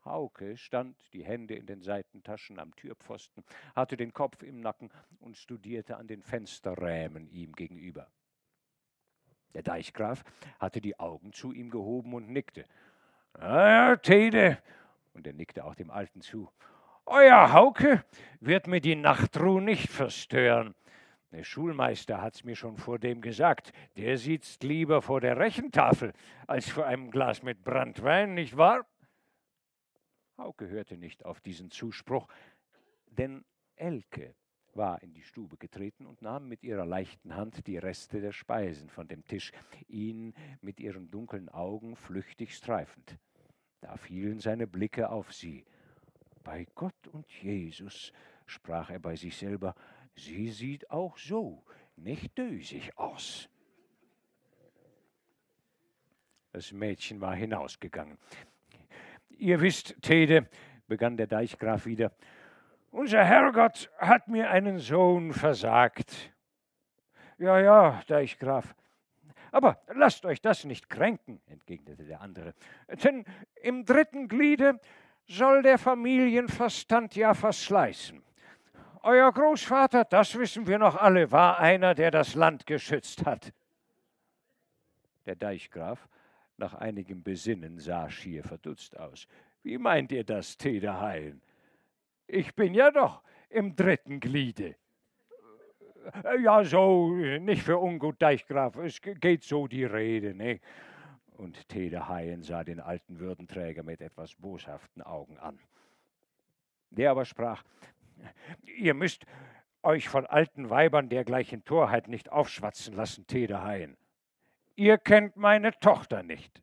[0.05, 3.45] Hauke stand, die Hände in den Seitentaschen am Türpfosten,
[3.75, 4.91] hatte den Kopf im Nacken
[5.21, 8.09] und studierte an den Fensterrämen ihm gegenüber.
[9.55, 10.25] Der Deichgraf
[10.59, 12.65] hatte die Augen zu ihm gehoben und nickte.
[13.35, 14.59] Ah Tede,
[15.13, 16.51] und er nickte auch dem Alten zu.
[17.07, 18.05] Euer Hauke
[18.41, 20.75] wird mir die Nachtruhe nicht verstören.
[21.33, 23.73] Der Schulmeister hat's mir schon vor dem gesagt.
[23.97, 26.13] Der sitzt lieber vor der Rechentafel
[26.47, 28.85] als vor einem Glas mit Brandwein, nicht wahr?
[30.41, 32.27] Hauke hörte nicht auf diesen Zuspruch,
[33.07, 33.45] denn
[33.77, 34.35] Elke
[34.73, 38.89] war in die Stube getreten und nahm mit ihrer leichten Hand die Reste der Speisen
[38.89, 39.53] von dem Tisch,
[39.89, 43.19] ihn mit ihren dunklen Augen flüchtig streifend.
[43.81, 45.65] Da fielen seine Blicke auf sie.
[46.43, 48.13] Bei Gott und Jesus,
[48.47, 49.75] sprach er bei sich selber,
[50.15, 51.65] sie sieht auch so
[51.97, 53.49] nicht dösig aus.
[56.53, 58.19] Das Mädchen war hinausgegangen.
[59.41, 60.47] Ihr wisst, Tede,
[60.87, 62.13] begann der Deichgraf wieder,
[62.91, 66.31] unser Herrgott hat mir einen Sohn versagt.
[67.39, 68.75] Ja, ja, Deichgraf.
[69.51, 72.53] Aber lasst euch das nicht kränken, entgegnete der andere.
[73.03, 73.25] Denn
[73.63, 74.79] im dritten Gliede
[75.27, 78.23] soll der Familienverstand ja verschleißen.
[79.03, 83.55] Euer Großvater, das wissen wir noch alle, war einer, der das Land geschützt hat.
[85.25, 86.07] Der Deichgraf,
[86.61, 89.27] nach einigem Besinnen, sah schier verdutzt aus.
[89.63, 91.43] Wie meint ihr das, Tederhain?
[92.27, 94.77] Ich bin ja doch im dritten Gliede.
[96.25, 100.61] Äh, ja, so, nicht für ungut, Deichgraf, es geht so die Rede, ne?
[101.37, 105.59] Und Tede Haien sah den alten Würdenträger mit etwas boshaften Augen an.
[106.91, 107.63] Der aber sprach,
[108.77, 109.25] ihr müsst
[109.83, 113.97] euch von alten Weibern dergleichen Torheit nicht aufschwatzen lassen, Tede Haien.
[114.81, 116.63] Ihr kennt meine Tochter nicht.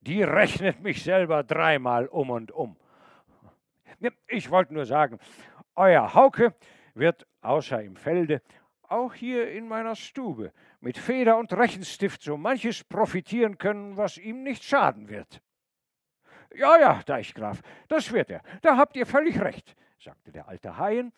[0.00, 2.78] Die rechnet mich selber dreimal um und um.
[4.26, 5.18] Ich wollte nur sagen,
[5.76, 6.54] euer Hauke
[6.94, 8.40] wird außer im Felde
[8.84, 14.44] auch hier in meiner Stube mit Feder und Rechenstift so manches profitieren können, was ihm
[14.44, 15.42] nicht schaden wird.
[16.54, 18.40] Ja, ja, Deichgraf, das wird er.
[18.62, 21.12] Da habt ihr völlig recht, sagte der alte Haien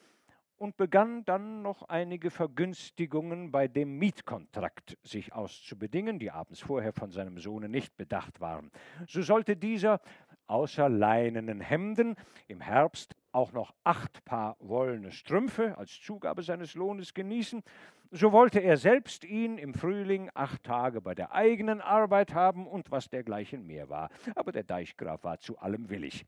[0.61, 7.11] und begann dann noch einige Vergünstigungen bei dem Mietkontrakt sich auszubedingen, die abends vorher von
[7.11, 8.71] seinem Sohne nicht bedacht waren.
[9.09, 10.03] So sollte dieser
[10.49, 12.15] außer leinenen Hemden
[12.47, 17.63] im Herbst auch noch acht Paar wollene Strümpfe als Zugabe seines Lohnes genießen,
[18.11, 22.91] so wollte er selbst ihn im Frühling acht Tage bei der eigenen Arbeit haben und
[22.91, 24.11] was dergleichen mehr war.
[24.35, 26.27] Aber der Deichgraf war zu allem willig.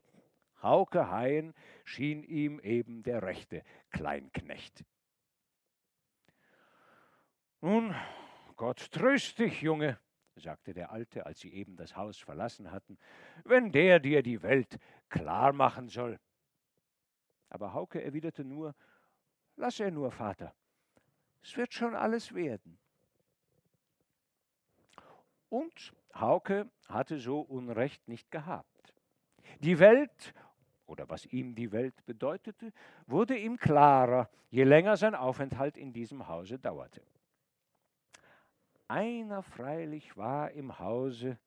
[0.63, 1.53] Hauke Haien
[1.83, 4.83] schien ihm eben der rechte Kleinknecht.
[7.61, 7.95] Nun,
[8.55, 9.99] Gott tröst dich, Junge,
[10.35, 12.97] sagte der Alte, als sie eben das Haus verlassen hatten,
[13.43, 16.19] wenn der dir die Welt klar machen soll.
[17.49, 18.73] Aber Hauke erwiderte nur,
[19.55, 20.53] lass er nur, Vater,
[21.41, 22.79] es wird schon alles werden.
[25.49, 28.93] Und Hauke hatte so Unrecht nicht gehabt.
[29.59, 30.33] Die Welt,
[30.85, 32.71] oder was ihm die Welt bedeutete,
[33.07, 37.01] wurde ihm klarer, je länger sein Aufenthalt in diesem Hause dauerte.
[38.87, 41.39] Einer freilich war im Hause,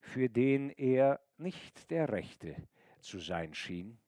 [0.00, 2.56] für den er nicht der Rechte
[3.00, 3.98] zu sein schien.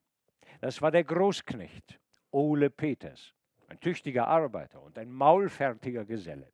[0.61, 2.01] Das war der Großknecht
[2.31, 3.35] Ole Peters,
[3.69, 6.53] ein tüchtiger Arbeiter und ein maulfertiger Geselle.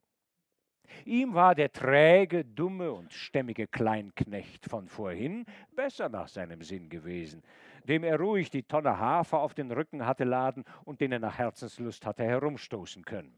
[1.05, 7.43] Ihm war der träge, dumme und stämmige Kleinknecht von vorhin besser nach seinem Sinn gewesen,
[7.87, 11.37] dem er ruhig die Tonne Hafer auf den Rücken hatte laden und den er nach
[11.37, 13.37] Herzenslust hatte herumstoßen können.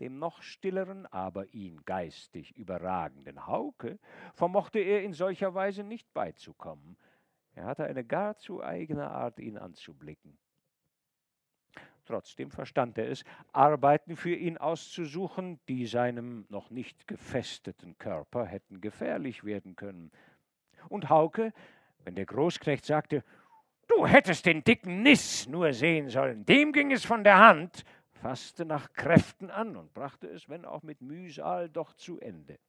[0.00, 3.98] Dem noch stilleren, aber ihn geistig überragenden Hauke
[4.34, 6.96] vermochte er in solcher Weise nicht beizukommen.
[7.54, 10.38] Er hatte eine gar zu eigene Art, ihn anzublicken.
[12.06, 18.80] Trotzdem verstand er es, Arbeiten für ihn auszusuchen, die seinem noch nicht gefesteten Körper hätten
[18.80, 20.10] gefährlich werden können.
[20.88, 21.52] Und Hauke,
[22.04, 23.22] wenn der Großknecht sagte,
[23.90, 28.64] Du hättest den dicken Nis nur sehen sollen, dem ging es von der Hand, fasste
[28.64, 32.60] nach Kräften an und brachte es, wenn auch mit Mühsal, doch zu Ende.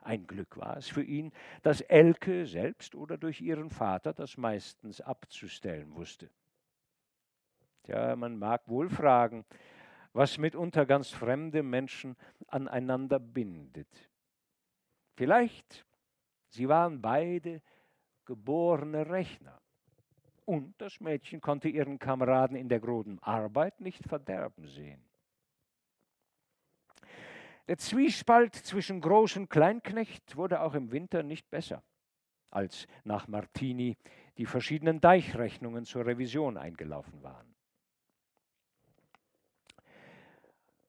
[0.00, 5.02] Ein Glück war es für ihn, dass Elke selbst oder durch ihren Vater das meistens
[5.02, 6.30] abzustellen wusste.
[7.88, 9.46] Tja, man mag wohl fragen,
[10.12, 12.16] was mitunter ganz fremde Menschen
[12.48, 14.10] aneinander bindet.
[15.16, 15.86] Vielleicht,
[16.50, 17.62] sie waren beide
[18.26, 19.58] geborene Rechner.
[20.44, 25.02] Und das Mädchen konnte ihren Kameraden in der groben Arbeit nicht verderben sehen.
[27.68, 31.82] Der Zwiespalt zwischen Groß- und Kleinknecht wurde auch im Winter nicht besser,
[32.50, 33.96] als nach Martini
[34.36, 37.57] die verschiedenen Deichrechnungen zur Revision eingelaufen waren.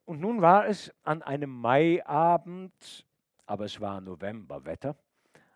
[0.09, 3.05] Und nun war es an einem Maiabend,
[3.45, 4.95] aber es war Novemberwetter,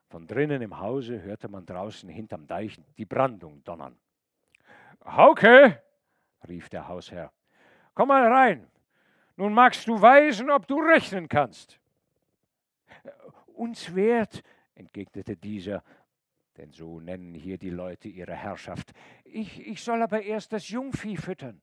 [0.10, 3.98] von drinnen im Hause hörte man draußen hinterm Deich die Brandung donnern.
[5.04, 5.82] Hauke,
[6.48, 7.34] rief der Hausherr,
[7.96, 8.70] komm mal rein.
[9.38, 11.80] Nun magst du weisen, ob du rechnen kannst.
[13.56, 14.44] Uns wert,
[14.76, 15.82] entgegnete dieser,
[16.58, 18.94] denn so nennen hier die Leute ihre Herrschaft.
[19.24, 21.60] Ich, ich soll aber erst das Jungvieh füttern.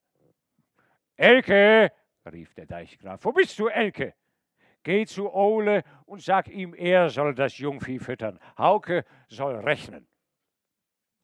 [1.14, 1.92] Elke,
[2.26, 4.14] rief der Deichgraf, wo bist du, Elke?
[4.82, 8.38] Geh zu Ole und sag ihm, er soll das Jungvieh füttern.
[8.56, 10.06] Hauke soll rechnen.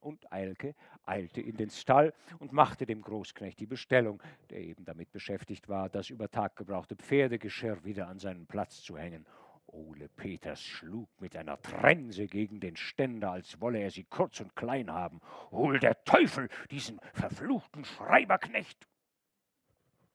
[0.01, 0.75] Und Eilke
[1.05, 5.89] eilte in den Stall und machte dem Großknecht die Bestellung, der eben damit beschäftigt war,
[5.89, 9.27] das über Tag gebrauchte Pferdegeschirr wieder an seinen Platz zu hängen.
[9.67, 14.55] Ole Peters schlug mit einer Trense gegen den Ständer, als wolle er sie kurz und
[14.55, 15.21] klein haben.
[15.51, 18.87] Hol der Teufel diesen verfluchten Schreiberknecht!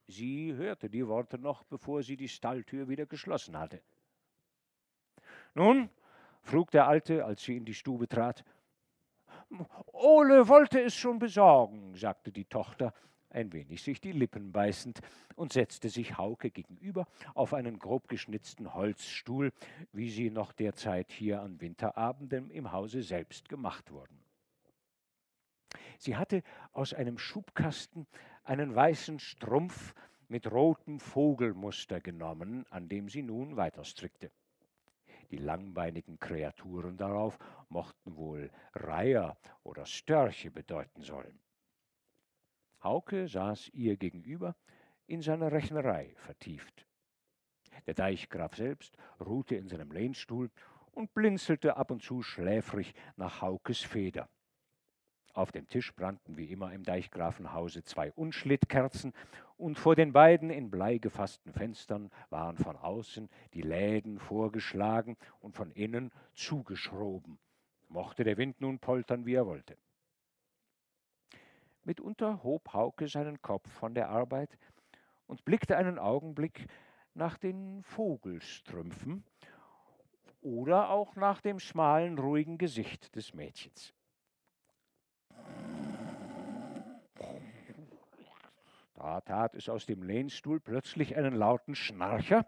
[0.07, 3.81] Sie hörte die Worte noch, bevor sie die Stalltür wieder geschlossen hatte.
[5.53, 5.89] Nun,
[6.41, 8.43] frug der Alte, als sie in die Stube trat.
[9.87, 12.93] Ole wollte es schon besorgen, sagte die Tochter,
[13.29, 14.99] ein wenig sich die Lippen beißend,
[15.35, 19.51] und setzte sich Hauke gegenüber auf einen grob geschnitzten Holzstuhl,
[19.93, 24.21] wie sie noch derzeit hier an Winterabenden im Hause selbst gemacht wurden.
[25.97, 26.43] Sie hatte
[26.73, 28.07] aus einem Schubkasten
[28.43, 29.93] einen weißen Strumpf
[30.27, 34.31] mit rotem Vogelmuster genommen, an dem sie nun weiterstrickte.
[35.29, 37.37] Die langbeinigen Kreaturen darauf
[37.69, 41.39] mochten wohl Reiher oder Störche bedeuten sollen.
[42.83, 44.55] Hauke saß ihr gegenüber
[45.07, 46.87] in seiner Rechnerei vertieft.
[47.85, 50.49] Der Deichgraf selbst ruhte in seinem Lehnstuhl
[50.91, 54.29] und blinzelte ab und zu schläfrig nach Haukes Feder.
[55.33, 59.13] Auf dem Tisch brannten wie immer im Deichgrafenhause zwei Unschlittkerzen
[59.57, 65.55] und vor den beiden in Blei gefassten Fenstern waren von außen die Läden vorgeschlagen und
[65.55, 67.39] von innen zugeschroben.
[67.87, 69.77] Mochte der Wind nun poltern, wie er wollte.
[71.83, 74.57] Mitunter hob Hauke seinen Kopf von der Arbeit
[75.27, 76.67] und blickte einen Augenblick
[77.13, 79.23] nach den Vogelstrümpfen
[80.41, 83.93] oder auch nach dem schmalen, ruhigen Gesicht des Mädchens.
[89.01, 92.45] Da tat es aus dem Lehnstuhl plötzlich einen lauten Schnarcher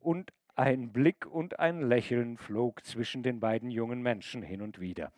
[0.00, 5.12] und ein Blick und ein Lächeln flog zwischen den beiden jungen Menschen hin und wieder.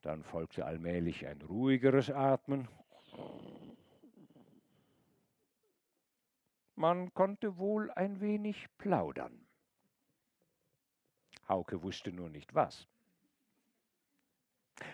[0.00, 2.68] Dann folgte allmählich ein ruhigeres Atmen.
[6.76, 9.48] Man konnte wohl ein wenig plaudern.
[11.48, 12.86] Hauke wusste nur nicht was.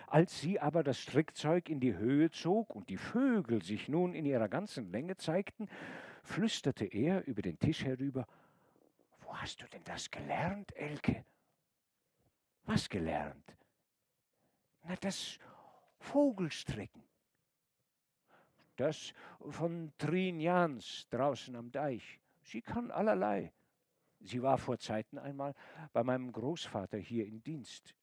[0.07, 4.25] Als sie aber das Strickzeug in die Höhe zog und die Vögel sich nun in
[4.25, 5.69] ihrer ganzen Länge zeigten,
[6.23, 8.25] flüsterte er über den Tisch herüber,
[9.21, 11.25] Wo hast du denn das gelernt, Elke?
[12.65, 13.55] Was gelernt?
[14.83, 15.39] Na, das
[15.99, 17.03] Vogelstricken.
[18.75, 19.13] Das
[19.49, 22.19] von Trin Jans draußen am Deich.
[22.43, 23.51] Sie kann allerlei.
[24.21, 25.53] Sie war vor Zeiten einmal
[25.93, 27.95] bei meinem Großvater hier in Dienst.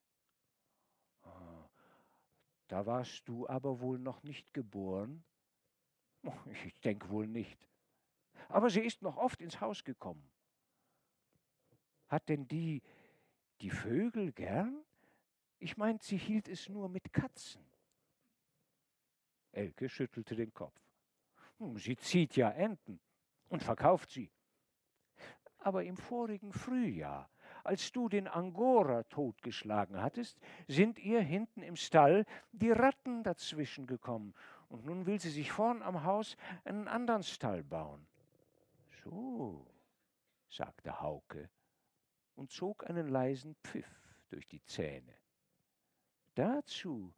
[2.68, 5.24] Da warst du aber wohl noch nicht geboren?
[6.66, 7.58] Ich denke wohl nicht.
[8.48, 10.28] Aber sie ist noch oft ins Haus gekommen.
[12.08, 12.82] Hat denn die
[13.60, 14.84] die Vögel gern?
[15.58, 17.64] Ich meint, sie hielt es nur mit Katzen.
[19.52, 20.78] Elke schüttelte den Kopf.
[21.58, 23.00] Hm, sie zieht ja Enten
[23.48, 24.30] und verkauft sie.
[25.58, 27.30] Aber im vorigen Frühjahr,
[27.66, 30.38] als du den Angora totgeschlagen hattest,
[30.68, 34.34] sind ihr hinten im Stall die Ratten dazwischen gekommen.
[34.68, 38.06] Und nun will sie sich vorn am Haus einen anderen Stall bauen.
[39.04, 39.66] So,
[40.48, 41.50] sagte Hauke
[42.34, 43.88] und zog einen leisen Pfiff
[44.28, 45.14] durch die Zähne.
[46.34, 47.14] Dazu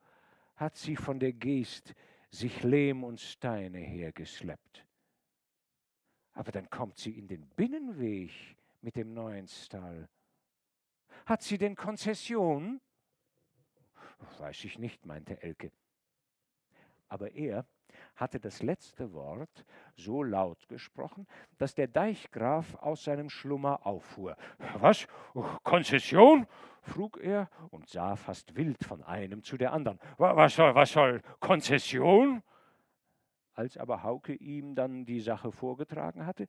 [0.57, 1.95] hat sie von der Geest
[2.31, 4.87] sich Lehm und Steine hergeschleppt.
[6.33, 8.31] Aber dann kommt sie in den Binnenweg
[8.81, 10.09] mit dem neuen Stall.
[11.29, 12.81] Hat sie denn Konzession?
[14.39, 15.71] Weiß ich nicht, meinte Elke.
[17.07, 17.67] Aber er
[18.17, 21.27] hatte das letzte Wort so laut gesprochen,
[21.59, 24.39] dass der Deichgraf aus seinem Schlummer auffuhr.
[24.79, 25.07] Was?
[25.65, 26.47] Konzession?
[26.81, 29.99] frug er und sah fast wild von einem zu der anderen.
[30.17, 32.43] Was soll, was soll Konzession?
[33.53, 36.47] Als aber Hauke ihm dann die Sache vorgetragen hatte,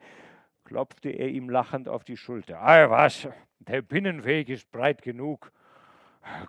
[0.63, 2.63] klopfte er ihm lachend auf die Schulter.
[2.63, 3.27] Ei was,
[3.59, 5.51] der Binnenweg ist breit genug.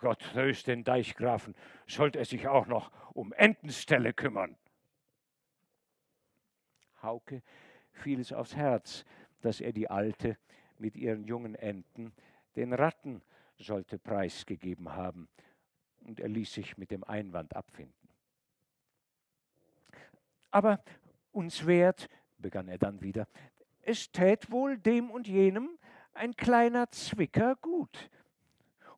[0.00, 1.54] Gott löst den Deichgrafen,
[1.86, 4.56] sollte er sich auch noch um Entenställe kümmern.
[7.02, 7.42] Hauke
[7.92, 9.04] fiel es aufs Herz,
[9.40, 10.36] dass er die Alte
[10.78, 12.12] mit ihren jungen Enten
[12.56, 13.22] den Ratten
[13.58, 15.28] sollte preisgegeben haben,
[16.00, 17.94] und er ließ sich mit dem Einwand abfinden.
[20.50, 20.82] Aber
[21.30, 22.08] uns wert,
[22.38, 23.28] begann er dann wieder,
[23.82, 25.78] es tät wohl dem und jenem
[26.12, 28.10] ein kleiner Zwicker gut.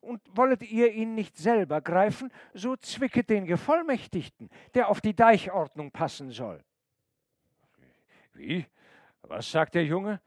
[0.01, 5.91] Und wollet ihr ihn nicht selber greifen, so zwicket den Gevollmächtigten, der auf die Deichordnung
[5.91, 6.63] passen soll.
[8.33, 8.65] Wie?
[9.21, 10.19] Was sagt der Junge?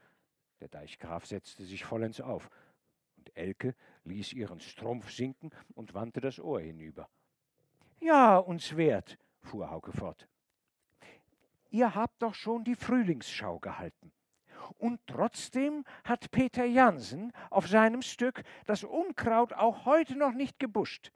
[0.59, 2.49] Der Deichgraf setzte sich vollends auf,
[3.17, 7.07] und Elke ließ ihren Strumpf sinken und wandte das Ohr hinüber.
[7.99, 10.27] Ja, uns wert, fuhr Hauke fort.
[11.69, 14.11] Ihr habt doch schon die Frühlingsschau gehalten.
[14.77, 21.11] Und trotzdem hat Peter Jansen auf seinem Stück das Unkraut auch heute noch nicht gebuscht.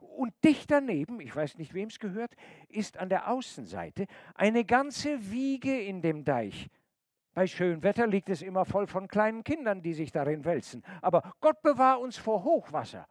[0.00, 2.34] Und dicht daneben, ich weiß nicht, wem es gehört,
[2.68, 6.68] ist an der Außenseite eine ganze Wiege in dem Deich.
[7.34, 10.82] Bei Schönwetter liegt es immer voll von kleinen Kindern, die sich darin wälzen.
[11.02, 13.06] Aber Gott bewahr uns vor Hochwasser.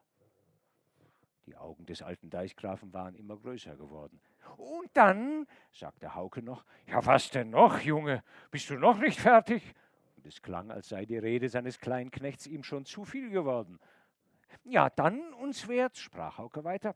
[1.46, 4.20] Die Augen des alten Deichgrafen waren immer größer geworden.
[4.58, 8.24] Und dann, sagte Hauke noch, ja was denn noch, Junge?
[8.52, 9.64] Bist du noch nicht fertig?
[10.16, 13.80] Und es klang, als sei die Rede seines Kleinknechts ihm schon zu viel geworden.
[14.64, 16.96] Ja, dann uns wert, sprach Hauke weiter.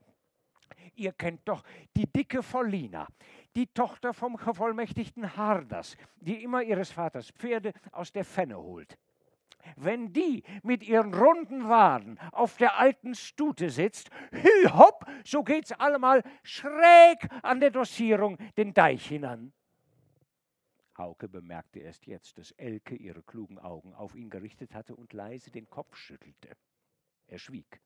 [0.94, 1.62] Ihr kennt doch
[1.96, 3.06] die dicke Vollina,
[3.54, 8.96] die Tochter vom bevollmächtigten Harders, die immer ihres Vaters Pferde aus der Fenne holt.
[9.76, 15.72] Wenn die mit ihren runden Waden auf der alten Stute sitzt, hü hopp, so geht's
[15.72, 19.52] allemal schräg an der Dosierung den Deich hinan.
[21.00, 25.50] Hauke bemerkte erst jetzt, dass Elke ihre klugen Augen auf ihn gerichtet hatte und leise
[25.50, 26.56] den Kopf schüttelte.
[27.26, 27.80] Er schwieg.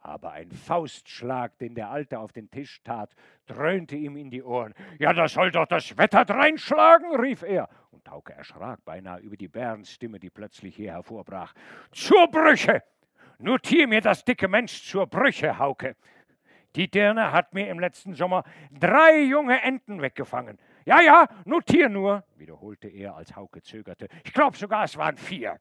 [0.00, 3.14] Aber ein Faustschlag, den der Alte auf den Tisch tat,
[3.46, 4.74] dröhnte ihm in die Ohren.
[4.98, 7.68] Ja, da soll doch das Wetter dreinschlagen, rief er.
[7.90, 11.52] Und Hauke erschrak beinahe über die Bärenstimme, die plötzlich hier hervorbrach.
[11.90, 12.82] Zur Brüche!
[13.38, 15.96] Notier mir das dicke Mensch zur Brüche, Hauke.
[16.74, 20.58] Die Dirne hat mir im letzten Sommer drei junge Enten weggefangen.
[20.84, 24.08] Ja, ja, notier nur, wiederholte er, als Hauke zögerte.
[24.24, 25.60] Ich glaube sogar, es waren vier.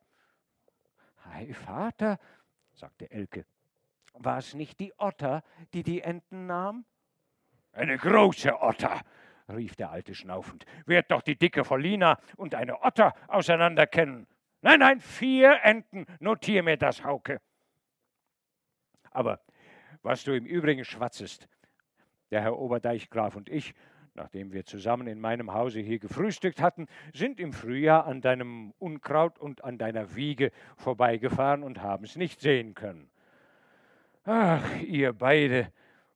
[1.34, 2.20] Ei, Vater,
[2.74, 3.46] sagte Elke.
[4.20, 5.44] War es nicht die Otter,
[5.74, 6.86] die die Enten nahm?
[7.72, 9.02] Eine große Otter,
[9.50, 10.66] rief der Alte schnaufend.
[10.86, 14.28] Wird doch die dicke Volina und eine Otter auseinander kennen.
[14.62, 17.40] Nein, nein, vier Enten, notier mir das, Hauke.
[19.12, 19.40] Aber
[20.02, 21.48] was du im Übrigen schwatzest,
[22.32, 23.74] der Herr Oberdeichgraf und ich,
[24.16, 29.38] nachdem wir zusammen in meinem Hause hier gefrühstückt hatten, sind im Frühjahr an deinem Unkraut
[29.38, 33.10] und an deiner Wiege vorbeigefahren und haben es nicht sehen können.
[34.30, 35.72] Ach, ihr beide,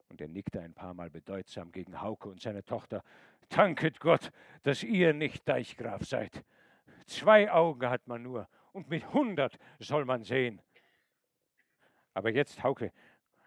[0.10, 3.06] und er nickte ein paar Mal bedeutsam gegen Hauke und seine Tochter,
[3.48, 4.32] danket Gott,
[4.64, 6.44] dass ihr nicht Deichgraf seid.
[7.06, 10.62] Zwei Augen hat man nur, und mit hundert soll man sehen.
[12.14, 12.92] Aber jetzt, Hauke,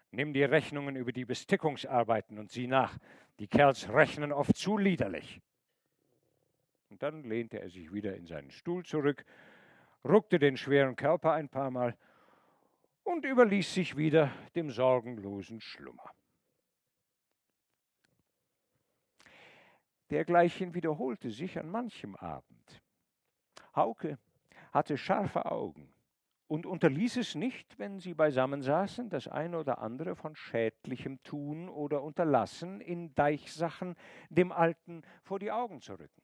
[0.09, 2.97] nimm die Rechnungen über die Bestickungsarbeiten und sieh nach.
[3.37, 5.43] Die Kerls rechnen oft zu liederlich.
[6.89, 9.25] Und dann lehnte er sich wieder in seinen Stuhl zurück,
[10.03, 11.95] ruckte den schweren Körper ein paar Mal
[13.05, 16.11] und überließ sich wieder dem sorgenlosen Schlummer.
[20.09, 22.83] Dergleichen wiederholte sich an manchem Abend.
[23.75, 24.19] Hauke
[24.71, 25.93] hatte scharfe Augen
[26.47, 31.69] und unterließ es nicht, wenn sie beisammen saßen, das eine oder andere von schädlichem Tun
[31.69, 33.95] oder Unterlassen in Deichsachen
[34.29, 36.21] dem Alten vor die Augen zu rücken.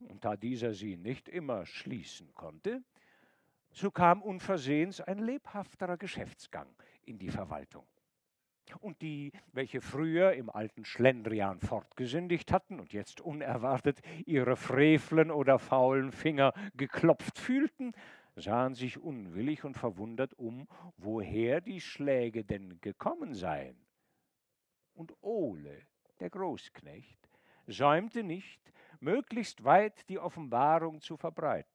[0.00, 2.82] Und da dieser sie nicht immer schließen konnte,
[3.72, 6.68] so kam unversehens ein lebhafterer Geschäftsgang
[7.04, 7.86] in die Verwaltung.
[8.80, 15.58] Und die, welche früher im alten Schlendrian fortgesündigt hatten und jetzt unerwartet ihre frevlen oder
[15.58, 17.92] faulen Finger geklopft fühlten,
[18.36, 23.76] sahen sich unwillig und verwundert um, woher die Schläge denn gekommen seien.
[24.94, 25.82] Und Ole,
[26.20, 27.28] der Großknecht,
[27.66, 31.71] säumte nicht, möglichst weit die Offenbarung zu verbreiten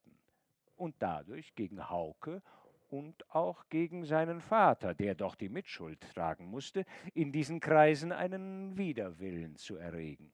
[0.78, 2.42] und dadurch gegen Hauke
[2.88, 8.76] und auch gegen seinen Vater, der doch die Mitschuld tragen musste, in diesen Kreisen einen
[8.78, 10.32] Widerwillen zu erregen.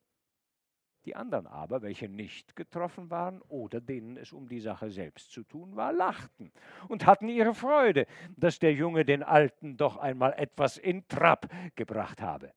[1.05, 5.43] Die anderen aber, welche nicht getroffen waren oder denen es um die Sache selbst zu
[5.43, 6.51] tun war, lachten
[6.89, 12.23] und hatten ihre Freude, dass der Junge den Alten doch einmal etwas in Trab gebracht
[12.23, 12.55] habe.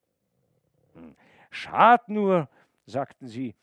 [0.94, 1.16] Hm,
[1.52, 2.48] schad nur,
[2.86, 3.54] sagten sie,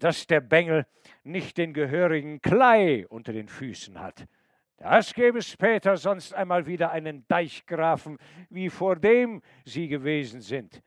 [0.00, 0.86] dass der Bengel
[1.22, 4.26] nicht den gehörigen Klei unter den Füßen hat.
[4.78, 10.82] Das gäbe später sonst einmal wieder einen Deichgrafen, wie vor dem sie gewesen sind.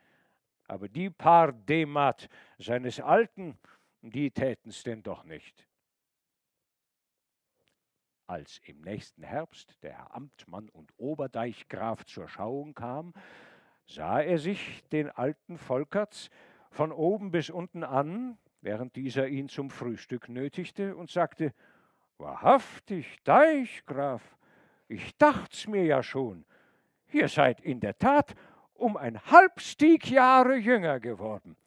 [0.68, 3.60] Aber die paar Demat seines Alten,
[4.02, 5.68] die täten's denn doch nicht.
[8.26, 13.14] Als im nächsten Herbst der Amtmann und Oberdeichgraf zur Schauung kam,
[13.86, 16.32] sah er sich den alten Volkerts
[16.72, 21.54] von oben bis unten an, während dieser ihn zum Frühstück nötigte, und sagte,
[22.18, 24.38] Wahrhaftig, Deichgraf,
[24.88, 26.46] ich dacht's mir ja schon,
[27.12, 28.34] ihr seid in der Tat
[28.74, 31.58] um ein halbstieg Jahre jünger geworden.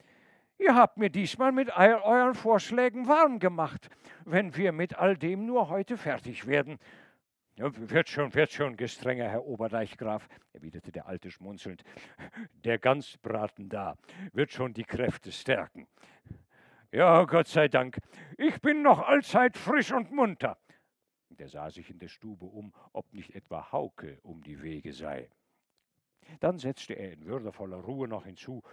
[0.57, 3.89] Ihr habt mir diesmal mit euren Vorschlägen warm gemacht,
[4.25, 6.79] wenn wir mit all dem nur heute fertig werden.
[7.57, 11.83] Ja, wird schon, wird schon, gestrenger Herr Oberdeichgraf, erwiderte der Alte schmunzelnd.
[12.63, 13.95] Der Ganzbraten da
[14.33, 15.87] wird schon die Kräfte stärken.
[16.91, 17.97] Ja, Gott sei Dank,
[18.37, 20.57] ich bin noch allzeit frisch und munter.
[21.29, 25.29] Der sah sich in der Stube um, ob nicht etwa Hauke um die Wege sei.
[26.39, 28.63] Dann setzte er in würdevoller Ruhe noch hinzu,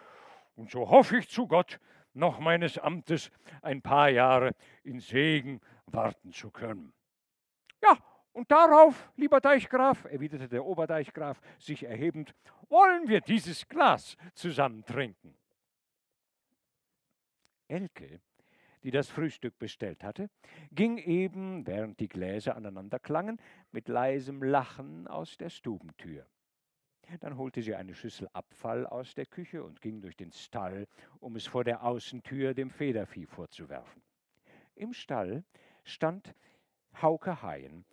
[0.54, 1.80] und so hoffe ich zu Gott,
[2.12, 4.54] noch meines Amtes ein paar Jahre
[4.84, 6.92] in Segen warten zu können.
[7.82, 7.98] Ja,
[8.32, 12.32] und darauf, lieber Deichgraf, erwiderte der Oberdeichgraf, sich erhebend,
[12.68, 15.36] wollen wir dieses Glas zusammen trinken.
[17.68, 18.20] Elke,
[18.82, 20.28] die das Frühstück bestellt hatte,
[20.70, 23.40] ging eben, während die Gläser aneinander klangen,
[23.72, 26.26] mit leisem Lachen aus der Stubentür.
[27.20, 30.86] Dann holte sie eine Schüssel Abfall aus der Küche und ging durch den Stall,
[31.20, 34.02] um es vor der Außentür dem Federvieh vorzuwerfen.
[34.74, 35.44] Im Stall
[35.84, 36.34] stand
[37.00, 37.84] Hauke Haien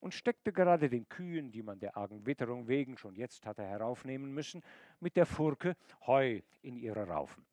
[0.00, 4.32] und steckte gerade den Kühen, die man der argen Witterung wegen schon jetzt hatte heraufnehmen
[4.32, 4.62] müssen,
[4.98, 5.76] mit der Furke
[6.06, 7.44] Heu in ihre Raufen.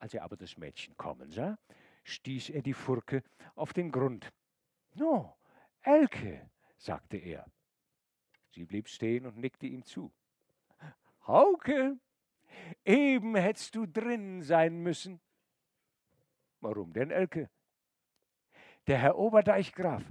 [0.00, 1.58] Als er aber das Mädchen kommen sah,
[2.04, 3.22] stieß er die Furke
[3.54, 4.32] auf den Grund.
[4.94, 5.36] No,
[5.82, 7.46] Elke, sagte er.
[8.50, 10.10] Sie blieb stehen und nickte ihm zu.
[11.26, 11.98] Hauke,
[12.84, 15.20] eben hättest du drin sein müssen.
[16.60, 17.50] Warum denn, Elke?
[18.86, 20.02] Der Herr Oberdeichgraf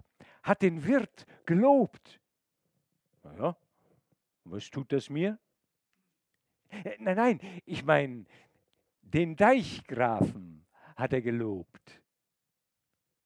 [0.43, 2.21] hat den Wirt gelobt.
[3.23, 3.57] Na ja,
[4.43, 5.39] was tut das mir?
[6.69, 8.25] Äh, nein, nein, ich meine,
[9.13, 10.65] den Deichgrafen
[10.95, 12.01] hat er gelobt.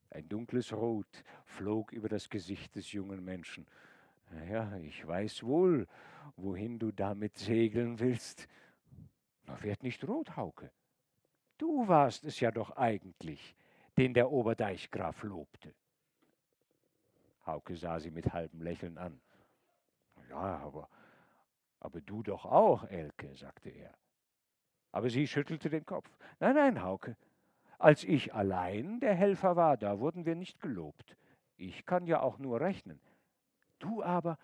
[0.10, 3.65] Ein dunkles Rot flog über das Gesicht des jungen Menschen.
[4.49, 5.88] Ja, ich weiß wohl,
[6.38, 8.47] wohin du damit segeln willst.
[9.45, 10.72] Na, werd nicht rot, Hauke.
[11.57, 13.55] Du warst es ja doch eigentlich,
[13.97, 15.73] den der Oberdeichgraf lobte.
[17.45, 19.19] Hauke sah sie mit halbem Lächeln an.
[20.30, 20.89] Ja, aber,
[21.80, 23.93] aber du doch auch, Elke, sagte er.
[24.93, 26.09] Aber sie schüttelte den Kopf.
[26.39, 27.17] Nein, nein, Hauke.
[27.79, 31.17] Als ich allein der Helfer war, da wurden wir nicht gelobt.
[31.57, 32.99] Ich kann ja auch nur rechnen.
[33.79, 34.37] Du aber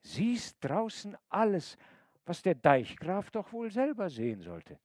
[0.00, 1.76] siehst draußen alles,
[2.24, 4.78] was der Deichgraf doch wohl selber sehen sollte.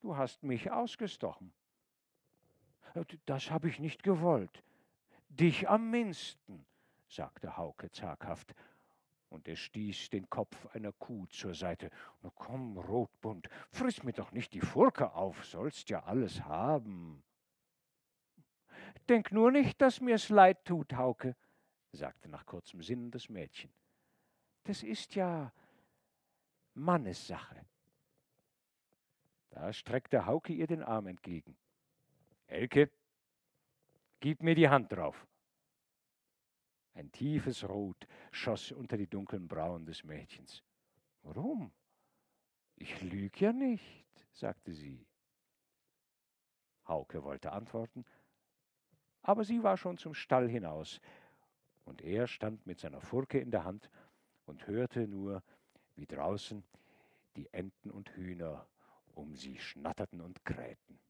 [0.00, 1.52] Du hast mich ausgestochen.
[3.24, 4.62] Das habe ich nicht gewollt.
[5.28, 6.66] Dich am mindesten,
[7.08, 8.54] sagte Hauke zaghaft,
[9.30, 11.90] und er stieß den Kopf einer Kuh zur Seite.
[12.22, 17.22] Na komm, Rotbund, friss mir doch nicht die Furke auf, sollst ja alles haben.
[19.08, 21.36] Denk nur nicht, dass mir's leid tut, Hauke,
[21.92, 23.72] sagte nach kurzem Sinnen das Mädchen.
[24.64, 25.52] Das ist ja
[26.74, 27.64] Mannessache.
[29.50, 31.56] Da streckte Hauke ihr den Arm entgegen.
[32.46, 32.90] Elke,
[34.20, 35.26] gib mir die Hand drauf.
[37.00, 40.62] Ein tiefes Rot schoss unter die dunklen Brauen des Mädchens.
[41.22, 41.72] Warum?
[42.76, 45.06] Ich lüg ja nicht, sagte sie.
[46.86, 48.04] Hauke wollte antworten,
[49.22, 51.00] aber sie war schon zum Stall hinaus,
[51.86, 53.88] und er stand mit seiner Furke in der Hand
[54.44, 55.42] und hörte nur,
[55.96, 56.62] wie draußen
[57.34, 58.68] die Enten und Hühner
[59.14, 61.00] um sie schnatterten und krähten.